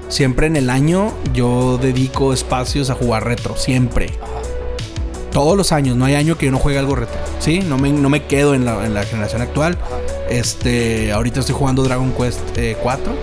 [0.09, 3.55] Siempre en el año yo dedico espacios a jugar retro.
[3.57, 4.07] Siempre.
[4.21, 4.31] Ajá.
[5.31, 5.97] Todos los años.
[5.97, 7.17] No hay año que yo no juegue algo retro.
[7.39, 7.59] ¿Sí?
[7.59, 9.77] No me, no me quedo en la, en la generación actual.
[9.81, 9.97] Ajá.
[10.29, 11.11] Este.
[11.11, 13.13] Ahorita estoy jugando Dragon Quest eh, 4.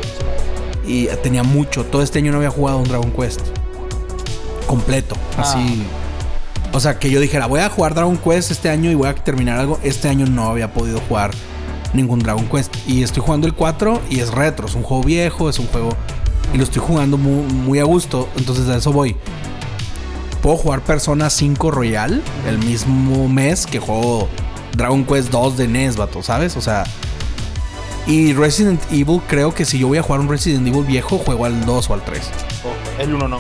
[0.86, 1.84] Y tenía mucho.
[1.84, 3.40] Todo este año no había jugado un Dragon Quest.
[4.66, 5.16] Completo.
[5.36, 5.42] Ah.
[5.42, 5.84] Así.
[6.72, 9.14] O sea, que yo dijera, voy a jugar Dragon Quest este año y voy a
[9.14, 9.78] terminar algo.
[9.84, 11.30] Este año no había podido jugar
[11.92, 12.74] ningún Dragon Quest.
[12.86, 14.66] Y estoy jugando el 4 y es retro.
[14.66, 15.90] Es un juego viejo, es un juego...
[16.52, 18.28] Y lo estoy jugando muy, muy a gusto.
[18.36, 19.16] Entonces a eso voy.
[20.42, 24.28] Puedo jugar Persona 5 Royal el mismo mes que juego
[24.76, 26.56] Dragon Quest 2 de NES, vato, ¿sabes?
[26.56, 26.84] O sea...
[28.06, 31.46] Y Resident Evil, creo que si yo voy a jugar un Resident Evil viejo, juego
[31.46, 32.30] al 2 o al 3.
[32.64, 33.38] Oh, el uno no.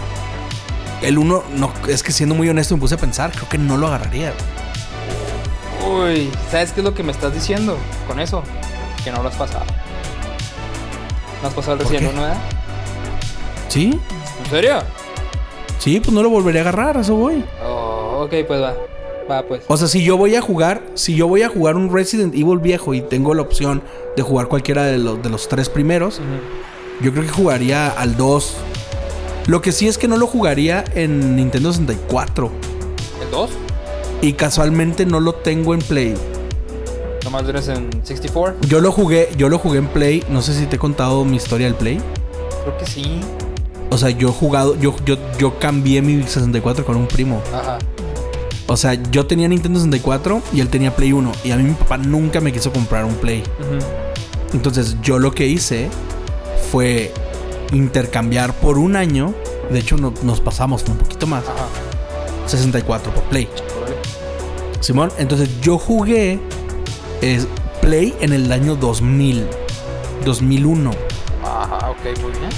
[1.04, 3.76] El 1, no, es que siendo muy honesto me puse a pensar, creo que no
[3.76, 4.32] lo agarraría.
[5.86, 7.76] Uy, ¿sabes qué es lo que me estás diciendo
[8.08, 8.42] con eso?
[9.04, 9.66] Que no lo has pasado.
[11.42, 12.16] ¿No has pasado el ¿Por recién qué?
[12.16, 12.34] uno, eh?
[13.68, 14.00] ¿Sí?
[14.44, 14.76] ¿En serio?
[15.78, 17.44] Sí, pues no lo volvería a agarrar, a eso voy.
[17.62, 18.74] Oh, ok, pues va.
[19.30, 19.62] Va, pues.
[19.68, 22.60] O sea, si yo voy a jugar, si yo voy a jugar un Resident Evil
[22.60, 23.82] viejo y tengo la opción
[24.16, 26.22] de jugar cualquiera de los, de los tres primeros,
[27.02, 28.56] yo creo que jugaría al 2.
[29.46, 32.50] Lo que sí es que no lo jugaría en Nintendo 64.
[33.22, 33.50] ¿El 2?
[34.22, 36.14] Y casualmente no lo tengo en Play.
[37.24, 38.66] Nomás tienes en 64.
[38.66, 40.24] Yo lo jugué, yo lo jugué en Play.
[40.30, 42.00] No sé si te he contado mi historia del Play.
[42.62, 43.20] Creo que sí.
[43.90, 47.42] O sea, yo he jugado, yo, yo, yo cambié mi 64 con un primo.
[47.52, 47.78] Ajá.
[48.66, 51.32] O sea, yo tenía Nintendo 64 y él tenía Play 1.
[51.44, 53.42] Y a mí mi papá nunca me quiso comprar un Play.
[54.54, 55.90] Entonces yo lo que hice
[56.70, 57.12] fue
[57.72, 59.34] intercambiar por un año.
[59.70, 61.44] De hecho, no- nos pasamos un poquito más.
[61.44, 61.66] Ajá.
[62.46, 63.48] 64 por Play.
[64.80, 66.38] Simón, entonces yo jugué
[67.22, 67.44] eh,
[67.80, 69.46] Play en el año 2000.
[70.24, 70.90] 2001.
[71.42, 72.50] Ajá, ok, muy bien.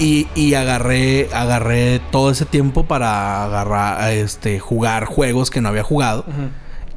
[0.00, 5.82] Y, y agarré, agarré todo ese tiempo para agarrar, este, jugar juegos que no había
[5.84, 6.24] jugado.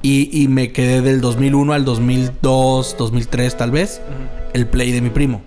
[0.01, 4.01] Y, y me quedé del 2001 al 2002, 2003 tal vez,
[4.53, 5.41] el play de mi primo.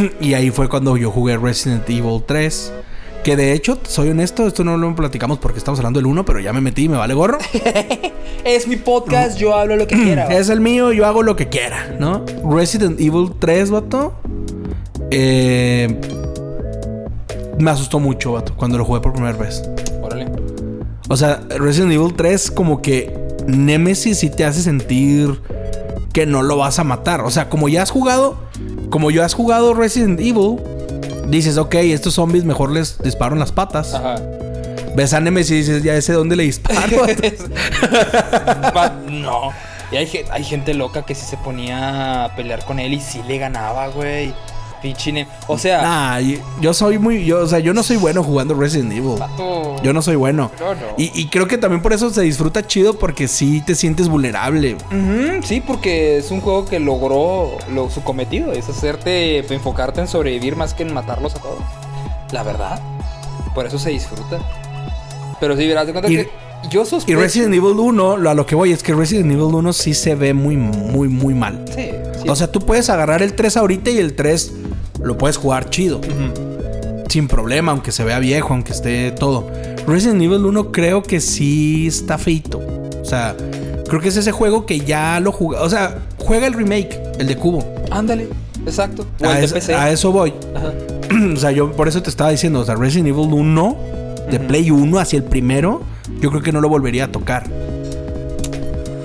[0.20, 2.72] Y ahí fue cuando yo jugué Resident Evil 3.
[3.24, 6.38] Que de hecho, soy honesto, esto no lo platicamos porque estamos hablando del 1, pero
[6.38, 7.38] ya me metí me vale gorro.
[8.44, 10.26] Es mi podcast, yo hablo lo que quiera.
[10.28, 12.24] es el mío, yo hago lo que quiera, ¿no?
[12.48, 14.14] Resident Evil 3, vato.
[15.10, 16.00] eh,
[17.58, 19.68] me asustó mucho, vato, cuando lo jugué por primera vez.
[20.00, 20.26] Órale.
[21.08, 23.12] O sea, Resident Evil 3 como que
[23.48, 25.40] Nemesis sí te hace sentir
[26.12, 27.22] que no lo vas a matar.
[27.22, 28.38] O sea, como ya has jugado,
[28.90, 30.56] como ya has jugado Resident Evil,
[31.28, 33.94] dices, ok, estos zombies mejor les disparo en las patas.
[33.94, 34.16] Ajá.
[34.94, 37.06] Ves a Nemesis y dices, ya sé dónde le disparo.
[39.10, 39.50] No.
[39.92, 43.22] Y hay, hay gente loca que sí se ponía a pelear con él y sí
[43.26, 44.34] le ganaba, güey.
[44.82, 45.26] Pichine.
[45.46, 46.20] O sea, Nah,
[46.60, 47.24] yo soy muy.
[47.24, 49.16] Yo, o sea, yo no soy bueno jugando Resident Evil.
[49.82, 50.50] Yo no soy bueno.
[50.60, 50.80] No, no.
[50.96, 54.76] Y, y creo que también por eso se disfruta chido porque sí te sientes vulnerable.
[55.44, 60.56] Sí, porque es un juego que logró lo- su cometido, es hacerte enfocarte en sobrevivir
[60.56, 61.58] más que en matarlos a todos.
[62.32, 62.80] La verdad.
[63.54, 64.38] Por eso se disfruta.
[65.40, 66.30] Pero sí, verás de cuenta Y- que
[66.70, 67.18] yo Y sospecho.
[67.18, 70.14] Resident Evil 1, lo- a lo que voy es que Resident Evil 1 sí se
[70.14, 71.64] ve muy, muy, muy mal.
[71.74, 71.88] Sí,
[72.22, 72.28] sí.
[72.28, 74.52] O sea, tú puedes agarrar el 3 ahorita y el 3
[75.02, 75.98] lo puedes jugar chido.
[75.98, 77.04] Ujú.
[77.08, 79.48] Sin problema, aunque se vea viejo, aunque esté todo.
[79.86, 82.60] Resident Evil 1 creo que sí está feito.
[83.00, 83.36] O sea,
[83.88, 85.62] creo que es ese juego que ya lo juega.
[85.62, 87.64] O sea, juega el remake, el de Cubo.
[87.90, 88.28] Ándale,
[88.66, 89.06] exacto.
[89.22, 89.74] O A, el de es- PC.
[89.74, 90.34] a eso voy.
[90.54, 90.72] Ajá.
[91.34, 93.76] o sea, yo por eso te estaba diciendo, o sea, Resident Evil 1,
[94.30, 94.46] de Ujú.
[94.48, 95.82] Play 1 hacia el primero,
[96.20, 97.44] yo creo que no lo volvería a tocar.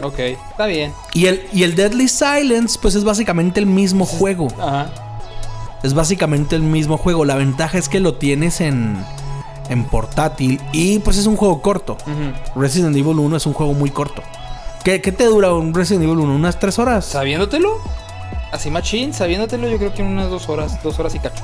[0.04, 0.94] Ok, está bien.
[1.14, 4.48] Y el, y el Deadly Silence, pues es básicamente el mismo juego.
[4.60, 4.92] Ajá.
[5.84, 7.26] Es básicamente el mismo juego.
[7.26, 8.98] La ventaja es que lo tienes en,
[9.70, 11.98] en portátil y pues es un juego corto.
[12.56, 14.22] Resident Evil 1 es un juego muy corto.
[14.84, 16.36] ¿Qué, qué te dura un Resident Evil 1?
[16.36, 17.06] ¿Unas 3 horas?
[17.06, 17.78] Sabiéndotelo,
[18.52, 21.44] así machín, sabiéndotelo, yo creo que en unas dos horas, dos horas y cacho.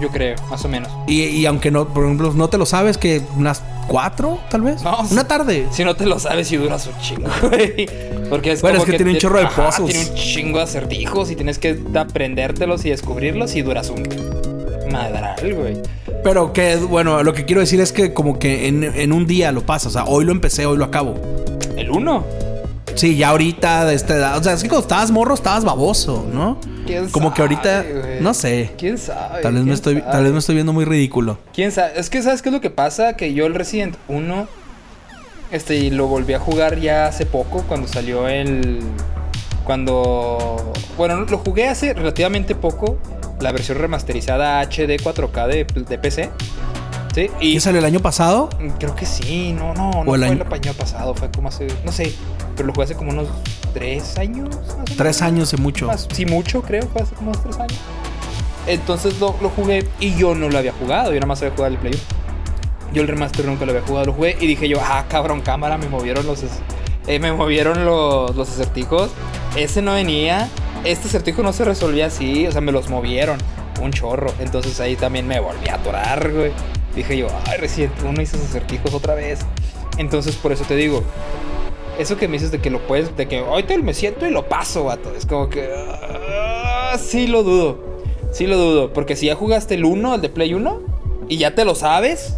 [0.00, 0.90] Yo creo, más o menos.
[1.06, 4.82] Y, y aunque no, por ejemplo, no te lo sabes, que unas 4 tal vez.
[4.82, 5.66] No, Una tarde.
[5.70, 7.86] Si no te lo sabes, y duras un chingo, güey.
[8.28, 9.94] Porque es Bueno, como es que tiene un chorro de ajá, puzzles.
[9.94, 14.02] Tiene un chingo de acertijos y tienes que aprendértelos y descubrirlos y duras un
[14.90, 15.76] madral, güey.
[16.22, 19.52] Pero que, bueno, lo que quiero decir es que como que en, en un día
[19.52, 19.88] lo pasas.
[19.88, 21.14] O sea, hoy lo empecé, hoy lo acabo.
[21.76, 22.24] El uno.
[22.94, 24.38] Sí, ya ahorita de esta edad.
[24.38, 26.58] O sea, es que cuando estabas morro estabas baboso, ¿no?
[26.86, 27.84] ¿Quién Como que ahorita,
[28.20, 28.72] no sé.
[28.78, 29.42] ¿Quién sabe?
[29.42, 30.12] Tal vez, me ¿Quién estoy, sabe?
[30.12, 31.38] tal vez me estoy viendo muy ridículo.
[31.52, 31.92] ¿Quién sabe?
[31.98, 33.16] Es que, ¿sabes qué es lo que pasa?
[33.16, 34.48] Que yo el Resident 1,
[35.50, 38.80] este, lo volví a jugar ya hace poco, cuando salió el...
[39.64, 40.72] Cuando...
[40.96, 42.98] Bueno, lo jugué hace relativamente poco,
[43.40, 46.30] la versión remasterizada HD 4K de, de PC.
[47.14, 47.30] ¿Sí?
[47.40, 48.48] Y ¿Qué salió el año pasado?
[48.80, 51.68] creo que sí, no, no, no fue el el año- pasado, fue como hace...
[51.84, 52.12] No sé,
[52.56, 53.28] pero lo jugué hace como unos
[53.72, 54.48] tres años.
[54.76, 54.96] más.
[54.96, 55.86] Tres años y mucho.
[55.86, 57.78] Más- sí, mucho, creo, fue hace como unos tres años.
[58.66, 61.72] Entonces lo, lo jugué y yo no lo había jugado, yo nada más había jugado
[61.74, 62.02] el Play 1.
[62.94, 65.76] Yo el remaster nunca lo había jugado, lo jugué y dije yo, ah, cabrón, cámara,
[65.78, 66.42] me movieron los,
[67.06, 69.10] eh, me movieron los, los acertijos.
[69.56, 70.48] Ese no venía,
[70.84, 73.38] este acertijo no se resolvía así, o sea, me los movieron,
[73.82, 74.32] un chorro.
[74.40, 76.52] Entonces ahí también me volví a atorar, güey.
[76.94, 79.40] Dije yo, ay, Resident 1 hizo esos acertijos otra vez.
[79.98, 81.02] Entonces por eso te digo,
[81.98, 84.48] eso que me dices de que lo puedes, de que ahorita me siento y lo
[84.48, 85.12] paso, vato.
[85.16, 85.68] Es como que.
[85.74, 87.78] ah, sí lo dudo.
[88.32, 88.92] Sí lo dudo.
[88.92, 90.82] Porque si ya jugaste el 1, el de Play 1,
[91.28, 92.36] y ya te lo sabes,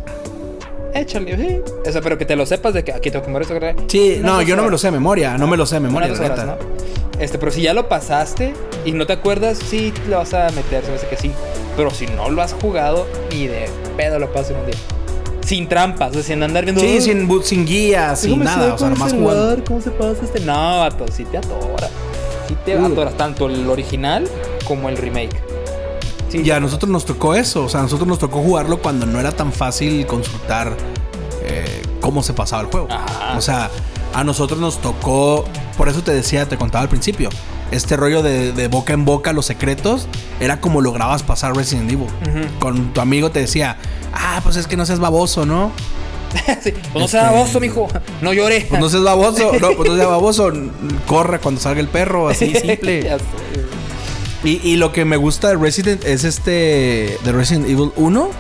[0.95, 1.61] échale, sí.
[1.89, 3.83] O sea, pero que te lo sepas de que aquí tengo que morir esto.
[3.89, 5.39] Sí, no, yo no me lo sé de memoria.
[5.39, 6.65] No me lo sé de memoria, Unas la dos horas, neta.
[6.65, 7.23] ¿no?
[7.23, 8.53] Este, pero si ya lo pasaste
[8.85, 11.33] y no te acuerdas, sí le vas a meter, se me hace que sí.
[11.77, 14.77] Pero si no lo has jugado, ni de pedo lo pasas en un día.
[15.45, 16.81] Sin trampas, o sea, sin andar viendo.
[16.81, 18.75] Sí, "Ay, sin, sin guía, sin ¿Cómo se nada.
[18.75, 19.65] O sea, nomás jugando.
[19.65, 20.41] ¿Cómo se pasa este?
[20.41, 21.91] No, vato, sí te atoras.
[22.49, 22.87] Sí te Uh.
[22.87, 24.27] atoras, tanto el original
[24.67, 25.37] como el remake.
[26.31, 27.65] Sí, Y a nosotros nos tocó eso.
[27.65, 30.77] O sea, a nosotros nos tocó jugarlo cuando no era tan fácil consultar
[31.45, 32.89] eh, cómo se pasaba el juego.
[32.91, 33.37] Ajá.
[33.39, 33.71] O sea,
[34.15, 35.45] a nosotros nos tocó.
[35.77, 37.29] Por eso te decía, te contaba al principio.
[37.71, 40.07] Este rollo de, de boca en boca, los secretos,
[40.41, 42.07] era como lograbas pasar Resident Evil.
[42.61, 43.77] Con tu amigo te decía,
[44.13, 45.73] ah, pues es que no seas baboso, ¿no?
[46.63, 47.89] Sí, Pues no seas Este- baboso, mijo.
[48.21, 48.67] No llore.
[48.69, 50.53] Pues no seas baboso, no, pues no seas baboso,
[51.07, 53.17] corre cuando salga el perro, así simple.
[54.45, 57.19] Y, y lo que me gusta de Resident es este.
[57.25, 58.31] De Resident Evil 1.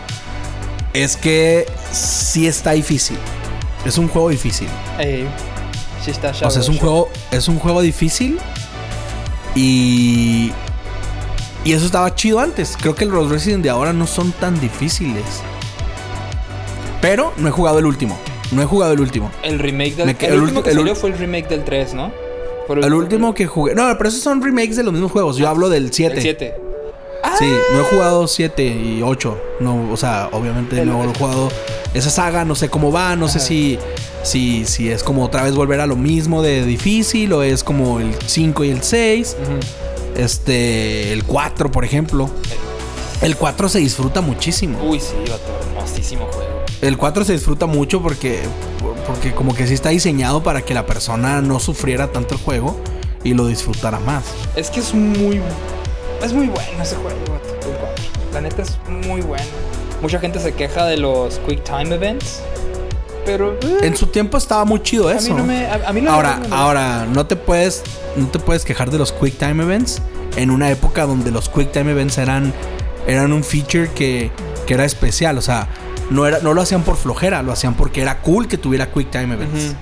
[0.92, 3.18] Es que sí está difícil.
[3.84, 4.68] Es un juego difícil.
[4.98, 5.26] Ey,
[6.04, 7.08] sí está O sea, es un juego.
[7.32, 8.38] Es un juego difícil.
[9.56, 10.52] Y.
[11.64, 12.76] Y eso estaba chido antes.
[12.80, 15.24] Creo que los Resident de ahora no son tan difíciles.
[17.00, 18.16] Pero no he jugado el último.
[18.52, 19.32] No he jugado el último.
[19.42, 20.06] El remake del.
[20.06, 22.12] Me El, último que el salió fue el remake del 3, ¿no?
[22.68, 23.74] El último que jugué.
[23.74, 25.36] No, pero esos son remakes de los mismos juegos.
[25.36, 26.14] Yo hablo del 7.
[26.14, 26.54] El 7.
[27.38, 29.38] Sí, no he jugado 7 y 8.
[29.60, 31.48] No, o sea, obviamente no he jugado
[31.94, 33.78] esa saga, no sé cómo va, no sé si,
[34.22, 38.00] si, si es como otra vez volver a lo mismo de difícil o es como
[38.00, 39.36] el 5 y el 6.
[40.16, 42.30] Este, el 4, por ejemplo.
[43.22, 44.78] El 4 se disfruta muchísimo.
[44.82, 46.64] Uy, sí, vato, hermosísimo juego.
[46.82, 48.40] El 4 se disfruta mucho porque,
[49.06, 52.78] porque como que sí está diseñado para que la persona no sufriera tanto el juego
[53.24, 54.24] y lo disfrutara más.
[54.54, 55.40] Es que es muy.
[56.22, 58.04] Es muy bueno ese juego, vato, el 4.
[58.34, 58.76] La neta es
[59.06, 59.44] muy bueno.
[60.02, 62.40] Mucha gente se queja de los Quick Time Events.
[63.24, 63.58] Pero.
[63.62, 65.30] eh, En su tiempo estaba muy chido a eso.
[65.32, 65.66] mí no me.
[65.66, 67.82] A, a mí Ahora, me ahora, no te puedes,
[68.16, 70.00] no te puedes quejar de los quick time events
[70.36, 72.52] en una época donde los Quick Time Events eran,
[73.06, 74.30] eran un feature que,
[74.66, 75.38] que era especial.
[75.38, 75.66] O sea,
[76.10, 79.10] no, era, no lo hacían por flojera, lo hacían porque era cool que tuviera Quick
[79.10, 79.74] Time Events.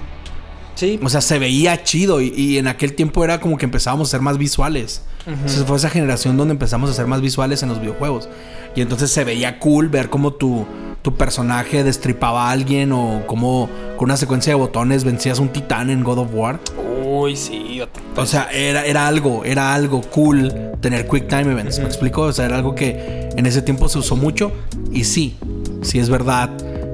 [0.76, 1.00] Sí.
[1.02, 4.10] O sea, se veía chido y, y en aquel tiempo era como que empezábamos a
[4.12, 5.02] ser más visuales.
[5.26, 8.28] Entonces fue esa generación donde empezamos a ser más visuales en los videojuegos.
[8.74, 10.66] Y entonces se veía cool ver cómo tu,
[11.02, 15.90] tu personaje destripaba a alguien o cómo con una secuencia de botones vencías un titán
[15.90, 16.60] en God of War.
[17.06, 17.80] Uy, sí.
[18.16, 21.78] O sea, era, era algo, era algo cool tener Quick Time Events.
[21.78, 22.22] ¿Me explico?
[22.22, 24.50] O sea, era algo que en ese tiempo se usó mucho.
[24.90, 25.36] Y sí,
[25.82, 26.50] sí es verdad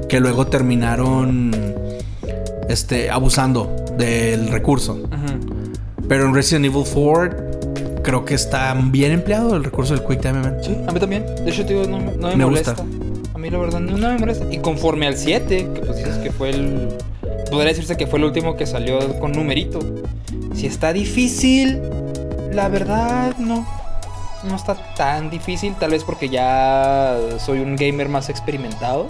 [0.08, 1.52] que luego terminaron
[2.68, 5.08] este, abusando del recurso.
[6.08, 7.49] Pero en Resident Evil 4
[8.02, 10.62] creo que está bien empleado el recurso del Quick Time Event.
[10.64, 11.24] Sí, a mí también.
[11.44, 12.72] De hecho, te digo, no, me- no me, Me molesta.
[12.72, 12.86] gusta.
[13.34, 14.44] A mí, la verdad, no, no me molesta.
[14.50, 16.88] Y conforme al 7, que pues dices que fue el.
[17.50, 19.80] Podría decirse que fue el último que salió con numerito.
[20.54, 21.80] Si está difícil,
[22.52, 23.66] la verdad, no.
[24.44, 25.74] No está tan difícil.
[25.74, 29.08] Tal vez porque ya soy un gamer más experimentado.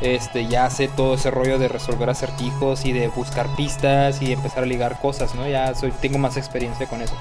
[0.00, 4.64] Este, ya sé todo ese rollo de resolver acertijos y de buscar pistas y empezar
[4.64, 5.48] a ligar cosas, ¿no?
[5.48, 7.14] Ya soy, tengo más experiencia con eso.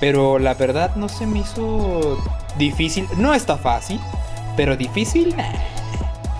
[0.00, 2.18] Pero la verdad no se me hizo
[2.58, 3.06] difícil.
[3.16, 4.00] No está fácil,
[4.56, 5.52] pero difícil, nah.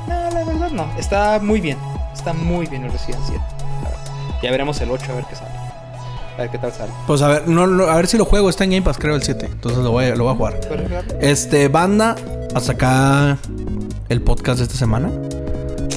[0.09, 0.86] No, la verdad no.
[0.98, 1.78] Está muy bien.
[2.12, 3.40] Está muy bien el Resident 7.
[3.82, 4.04] la verdad.
[4.42, 5.50] Ya veremos el 8 a ver qué sale.
[6.36, 6.92] A ver qué tal sale.
[7.07, 8.50] Pues a ver, no, no, a ver si lo juego.
[8.50, 9.46] Está en Game Pass, creo, el 7.
[9.46, 10.61] Entonces lo voy, a- lo voy a jugar.
[11.20, 12.14] Este, banda,
[12.54, 13.38] hasta acá
[14.11, 15.11] el podcast de esta semana.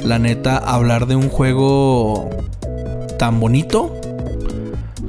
[0.04, 2.30] La neta, hablar de un juego
[3.18, 4.00] tan bonito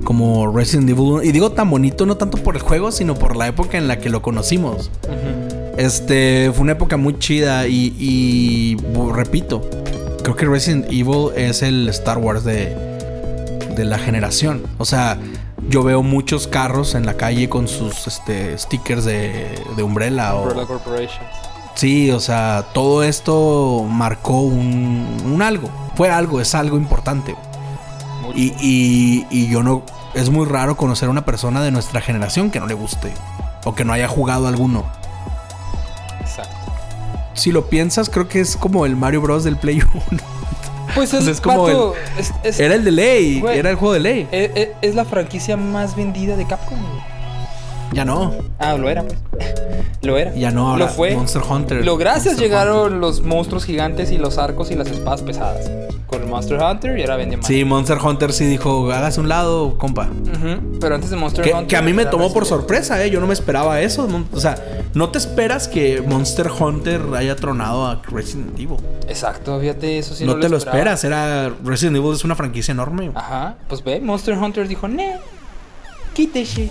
[0.05, 1.23] como Resident Evil 1.
[1.23, 3.99] Y digo tan bonito no tanto por el juego, sino por la época en la
[3.99, 4.91] que lo conocimos.
[5.77, 8.77] Este, fue una época muy chida y,
[9.13, 9.63] repito,
[10.23, 12.77] creo que Resident Evil es el Star Wars de,
[13.77, 14.63] de la generación.
[14.79, 15.19] O sea,
[15.69, 20.43] yo veo muchos carros en la calle con sus este, stickers de, de Umbrella o...
[20.43, 21.25] Umbrella Corporation.
[21.77, 25.71] Sí, o sea, todo esto marcó un, un algo.
[25.95, 27.35] Fue algo, es algo importante.
[28.35, 29.83] Y, y- y yo no.
[30.15, 33.13] Es muy raro conocer a una persona de nuestra generación que no le guste.
[33.65, 34.85] O que no haya jugado alguno.
[36.21, 36.57] Exacto.
[37.35, 39.45] Si lo piensas, creo que es como el Mario Bros.
[39.45, 40.23] del Play 1.
[40.95, 43.59] Pues es, como es, es- Era el de ley, Güey.
[43.59, 44.29] era el juego de ley.
[44.33, 46.79] es- es- es la franquicia más vendida de Capcom.
[46.81, 47.10] güey.
[47.93, 48.35] Ya no.
[48.59, 49.19] Ah, lo era, pues.
[50.03, 50.35] Lo era.
[50.35, 51.15] Ya no, ahora Lo fue.
[51.15, 51.85] Monster Hunter.
[51.85, 55.71] Lo gracias Monster llegaron los monstruos gigantes y los arcos y las espadas pesadas.
[56.07, 57.47] Con el Monster Hunter y ahora vende más.
[57.47, 60.09] Sí, Monster Hunter sí dijo, hágase un lado, compa.
[60.09, 61.67] Ujú, Pero antes de Monster Que, Hunter.
[61.69, 63.11] que a mí me tomó por sorpresa, ¿eh?
[63.11, 64.07] Yo no me esperaba eso.
[64.09, 64.57] no- o sea,
[64.95, 68.79] no te esperas que Monster Hunter haya tronado a Resident Evil.
[69.09, 70.79] Exacto, fíjate, eso sí no, no, te lo esperaba.
[70.95, 71.05] esperas.
[71.05, 73.11] Era Resident Evil es una franquicia enorme.
[73.15, 75.17] Ajá, pues ve, Monster Hunter dijo, ne,
[76.15, 76.71] quítese.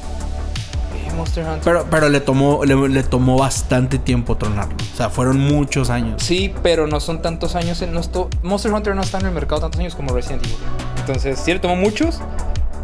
[1.19, 1.61] Monster Hunter.
[1.63, 4.75] Pero, pero le tomó, le, le tomó bastante tiempo tronarlo.
[4.93, 6.21] O sea, fueron muchos años.
[6.23, 7.81] Sí, pero no son tantos años.
[7.81, 10.55] en- No esto- Monster Hunter no está en el mercado tantos años como Resident Evil.
[10.99, 12.19] Entonces, sí le tomó muchos,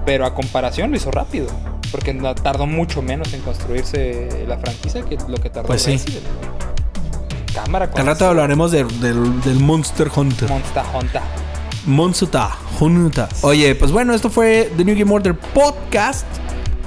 [0.05, 1.47] pero a comparación lo hizo rápido.
[1.91, 5.91] Porque no- tardó mucho menos en construirse la franquicia que lo que tardó Pues sí.
[5.93, 6.23] Resident.
[7.53, 10.49] Cámara Al rato hablaremos de- del, del Monster Hunter.
[10.49, 11.21] Monster Hunter.
[11.85, 13.29] Monsuta, Hunuta.
[13.41, 16.25] Oye, pues bueno, esto fue The New Game Order Podcast.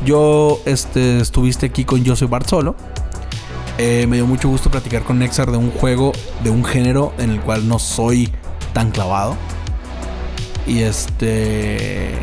[0.04, 2.74] Yo este, estuviste aquí con Bart Solo.
[3.78, 7.30] Eh, me dio mucho gusto platicar con Nexar de un juego, de un género en
[7.30, 8.32] el cual no soy
[8.72, 9.36] tan clavado.
[10.66, 12.16] Y este.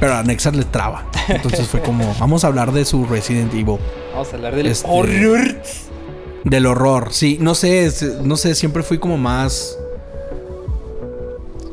[0.00, 1.04] Pero a Nexar le traba.
[1.28, 3.78] Entonces fue como, vamos a hablar de su Resident Evil.
[4.12, 5.62] Vamos a hablar del Este- horror.
[6.44, 7.38] Del horror, sí.
[7.40, 9.76] No sé, no sé, siempre fui como más.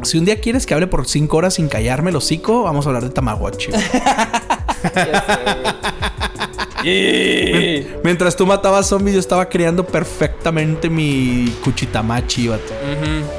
[0.03, 2.89] Si un día quieres que hable por cinco horas sin callarme el hocico, vamos a
[2.89, 3.72] hablar de Tamagotchi.
[8.03, 12.73] Mientras tú matabas zombies, yo estaba creando perfectamente mi Cuchitamachi, vato.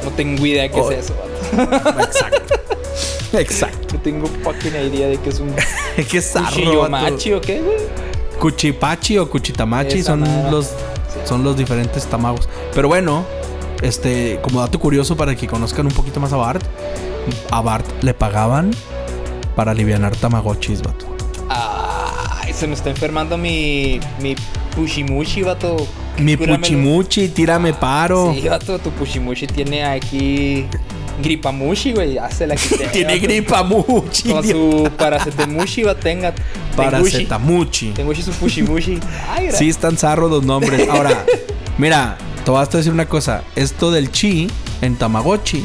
[0.04, 0.90] No tengo idea de qué Oh.
[0.90, 1.14] es eso.
[1.52, 2.00] vato.
[2.00, 2.54] Exacto.
[3.38, 3.94] Exacto.
[3.94, 5.54] No tengo fucking idea de qué es un
[5.96, 6.22] Qué.
[6.22, 7.76] Kuchiyomachi o qué, güey.
[8.38, 10.50] Cuchipachi o Cuchitamachi Esa son madre.
[10.50, 10.70] los,
[11.24, 12.48] son los diferentes tamagos.
[12.74, 13.24] Pero bueno,
[13.82, 16.62] este, como dato curioso para que conozcan un poquito más a Bart,
[17.50, 18.70] a Bart le pagaban
[19.56, 21.06] para alivianar tamagotchis, vato.
[22.54, 24.00] Se me está enfermando mi.
[24.20, 24.34] Mi
[24.74, 25.86] Pushimushi, vato.
[26.18, 26.60] Mi Cúramelo.
[26.60, 28.32] puchimuchi, tírame paro.
[28.34, 30.66] Sí, vato, tu Pushimushi tiene aquí.
[31.22, 32.18] Gripamushi, güey.
[32.18, 34.30] Hace la que Tiene gripa muchi.
[34.30, 36.34] Con su paracetemushi, va, tenga.
[36.76, 37.26] Para Tengushi.
[38.22, 38.98] Su Pushimushi.
[39.30, 40.88] Ay, Sí, están zarros los nombres.
[40.88, 41.24] Ahora,
[41.78, 43.42] mira, te vas a decir una cosa.
[43.54, 44.48] Esto del chi
[44.80, 45.64] en Tamagotchi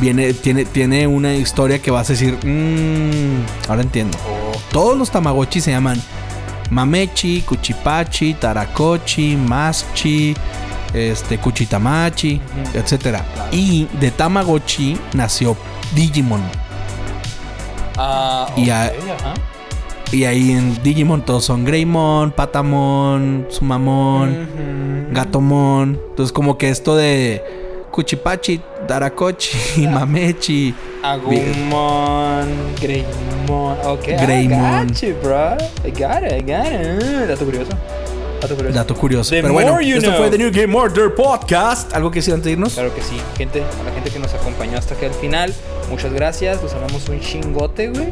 [0.00, 4.16] viene, tiene, tiene una historia que vas a decir, "Mm, ahora entiendo.
[4.26, 6.00] Oh, Todos los Tamagotchi se llaman
[6.70, 10.34] Mamechi, Kuchipachi, Tarakochi, Maschi,
[10.92, 12.40] este, Kuchitamachi,
[12.74, 13.24] etcétera.
[13.52, 15.56] Y de Tamagotchi nació
[15.94, 16.42] Digimon.
[17.96, 18.92] Ah, Y a-.
[20.12, 24.48] Y ahí en Digimon todos son Greymon, Patamon, Sumamon.
[25.12, 25.98] Gatomon.
[26.10, 27.42] Entonces como que esto de
[27.98, 30.72] Kuchipachi, Tarakochi, Mamechi.
[31.02, 32.46] Agumon,
[32.80, 33.76] Greymon.
[33.84, 34.52] Ok, Greymon.
[34.52, 35.56] I got you, bro.
[35.84, 37.02] I got it, I got it.
[37.02, 37.70] Uh, dato curioso.
[38.40, 38.72] Dato curioso.
[38.78, 39.30] Dato curioso.
[39.34, 40.18] The Pero bueno, more you esto know.
[40.20, 41.92] fue The New Game Order Podcast.
[41.92, 42.74] ¿Algo que decir antes de irnos?
[42.74, 45.52] Claro que sí, gente, a la gente que nos acompañó hasta aquí al final,
[45.90, 48.10] muchas gracias, los amamos un chingote, güey.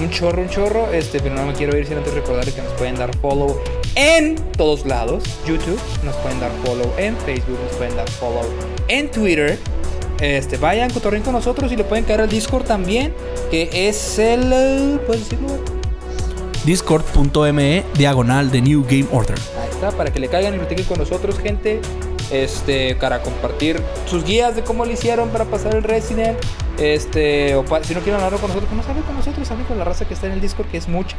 [0.00, 2.72] Un chorro, un chorro, este, pero no me quiero ir sin antes recordarles que nos
[2.74, 3.60] pueden dar follow
[3.98, 8.44] en todos lados, YouTube, nos pueden dar follow en Facebook, nos pueden dar follow
[8.86, 9.58] en Twitter.
[10.20, 13.12] Este, vayan, cotorren con nosotros y le pueden caer al Discord también,
[13.50, 15.48] que es el, ¿puedes decirlo?
[16.64, 19.36] Discord.me diagonal The New Game Order.
[19.60, 21.80] Ahí está, para que le caigan y platiquen con nosotros, gente.
[22.30, 26.38] Este, para compartir sus guías de cómo lo hicieron para pasar el Resident.
[26.78, 29.76] Este, o si no quieren hablar con nosotros, pues no hablen con nosotros, hablen con
[29.76, 31.16] la raza que está en el Discord, que es mucha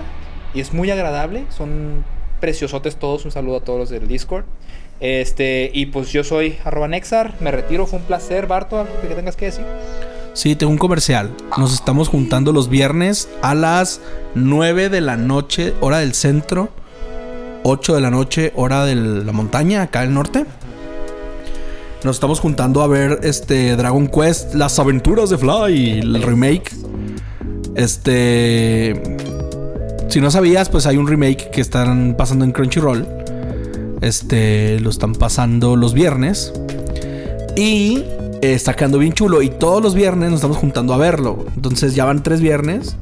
[0.53, 1.45] y es muy agradable.
[1.49, 2.05] Son
[2.39, 3.25] preciosotes todos.
[3.25, 4.45] Un saludo a todos los del Discord.
[4.99, 7.35] Este, y pues yo soy arroba Nexar.
[7.39, 9.65] Me retiro, fue un placer, Barto, algo que tengas que decir.
[10.33, 11.31] Sí, tengo un comercial.
[11.57, 14.01] Nos estamos juntando los viernes a las
[14.35, 16.69] 9 de la noche, hora del centro.
[17.63, 20.45] 8 de la noche, hora de la montaña, acá del norte.
[22.03, 26.71] Nos estamos juntando a ver este Dragon Quest, Las aventuras de Fly, el remake.
[27.75, 28.93] Este.
[30.09, 33.07] Si no sabías, pues hay un remake que están pasando en Crunchyroll.
[34.01, 34.79] Este.
[34.79, 36.51] Lo están pasando los viernes.
[37.55, 38.05] Y
[38.41, 39.43] eh, está quedando bien chulo.
[39.43, 41.45] Y todos los viernes nos estamos juntando a verlo.
[41.55, 42.95] Entonces ya van tres viernes.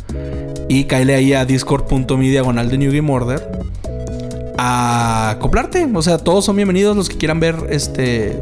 [0.67, 3.51] Y cáele ahí a discord.me diagonal de New Game Order.
[4.57, 5.89] A acoplarte.
[5.93, 8.41] O sea, todos son bienvenidos los que quieran ver este.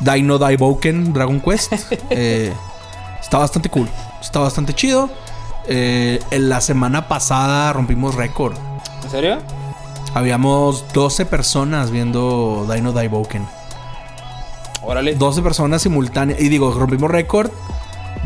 [0.00, 1.72] Dino Daiboken Dragon Quest.
[2.10, 2.52] Eh,
[3.18, 3.88] está bastante cool.
[4.20, 5.08] Está bastante chido.
[5.68, 8.54] Eh, en la semana pasada rompimos récord.
[9.04, 9.38] ¿En serio?
[10.14, 13.46] Habíamos 12 personas viendo Dino Daiboken.
[14.82, 15.14] Órale.
[15.14, 16.40] 12 personas simultáneas.
[16.40, 17.50] Y digo, rompimos récord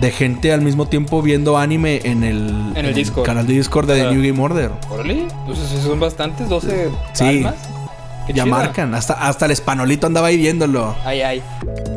[0.00, 3.24] de gente al mismo tiempo viendo anime en el, En el Discord.
[3.24, 4.10] canal de Discord de The Ajá.
[4.12, 4.70] New Game Order.
[4.90, 5.22] Órale.
[5.46, 7.24] Entonces son bastantes, 12 Sí.
[7.24, 7.54] almas.
[8.26, 8.94] Qué Ya marcan.
[8.94, 10.94] Hasta, hasta el Espanolito andaba ahí viéndolo.
[11.04, 11.42] Ay, ay.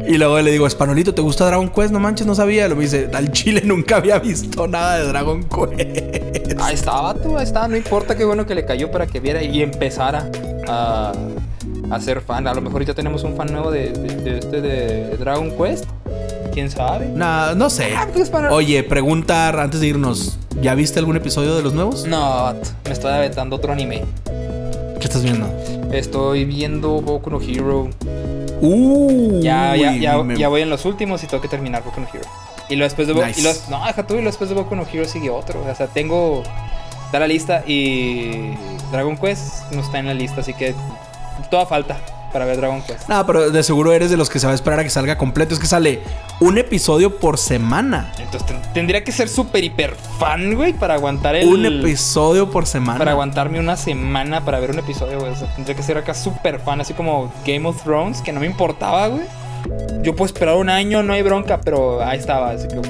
[0.07, 1.91] Y luego le digo, Espanolito, ¿te gusta Dragon Quest?
[1.91, 2.67] No manches, no sabía.
[2.67, 6.59] Lo me dice, al chile nunca había visto nada de Dragon Quest.
[6.61, 7.67] Ahí estaba, tú, ahí estaba.
[7.67, 10.29] No importa qué bueno que le cayó para que viera y empezara
[10.67, 11.13] a,
[11.91, 12.47] a ser fan.
[12.47, 15.85] A lo mejor ya tenemos un fan nuevo de, de- de este de Dragon Quest.
[16.53, 17.07] ¿Quién sabe?
[17.13, 17.93] Nah, no sé.
[17.95, 20.39] Ah, pues, para- Oye, preguntar antes de irnos.
[20.61, 22.05] ¿Ya viste algún episodio de los nuevos?
[22.07, 22.53] No,
[22.85, 24.03] me estoy aventando otro anime.
[24.99, 25.47] ¿Qué estás viendo?
[25.91, 27.89] Estoy viendo Boku no Hero.
[28.61, 32.01] Uh, Ya, ya, ya, me- ya voy en los últimos y tengo que terminar Boku
[32.01, 32.25] no Hero.
[32.69, 33.39] Y luego después de Boku Nice.
[33.39, 35.61] y luego- No, deja tú, y luego después de Boku no Hero sigue otro.
[35.69, 36.43] O sea, tengo.
[37.05, 38.51] Está la lista y.
[38.91, 40.75] Dragon Quest no está en la lista, así que.
[41.49, 41.97] Toda falta
[42.31, 43.07] para ver Dragon Quest.
[43.09, 45.17] No, pero de seguro eres de los que se va a esperar a que salga
[45.17, 45.53] completo.
[45.53, 46.01] Es que sale
[46.39, 48.11] un episodio por semana.
[48.19, 51.47] Entonces ten- tendría que ser súper hiper fan, güey, para aguantar el.
[51.47, 52.97] Un episodio por semana.
[52.99, 55.31] Para aguantarme una semana para ver un episodio, güey.
[55.31, 58.39] O sea, tendría que ser acá súper fan, así como Game of Thrones, que no
[58.39, 59.23] me importaba, güey.
[60.01, 62.81] Yo puedo esperar un año, no hay bronca, pero ahí estaba, así que, no,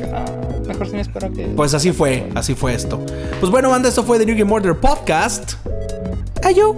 [0.68, 1.46] mejor si me espero que.
[1.48, 3.04] Pues así fue, así fue esto.
[3.40, 5.54] Pues bueno, banda, esto fue The New Game Order Podcast.
[6.44, 6.74] Ayo.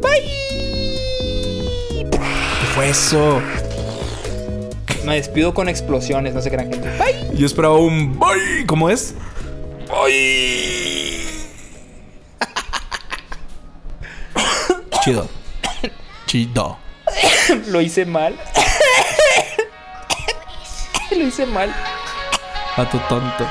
[0.00, 0.47] Bye.
[2.78, 3.42] ¿Qué fue eso?
[5.04, 6.88] Me despido con explosiones, no sé qué gran gente.
[6.96, 7.36] Bye.
[7.36, 8.64] Yo esperaba un bye.
[8.66, 9.16] ¿Cómo es?
[9.88, 11.26] Bye.
[15.02, 15.28] Chido.
[16.26, 16.78] Chido.
[17.66, 18.38] Lo hice mal.
[21.10, 21.74] Lo hice mal.
[22.76, 23.44] A tu tonto.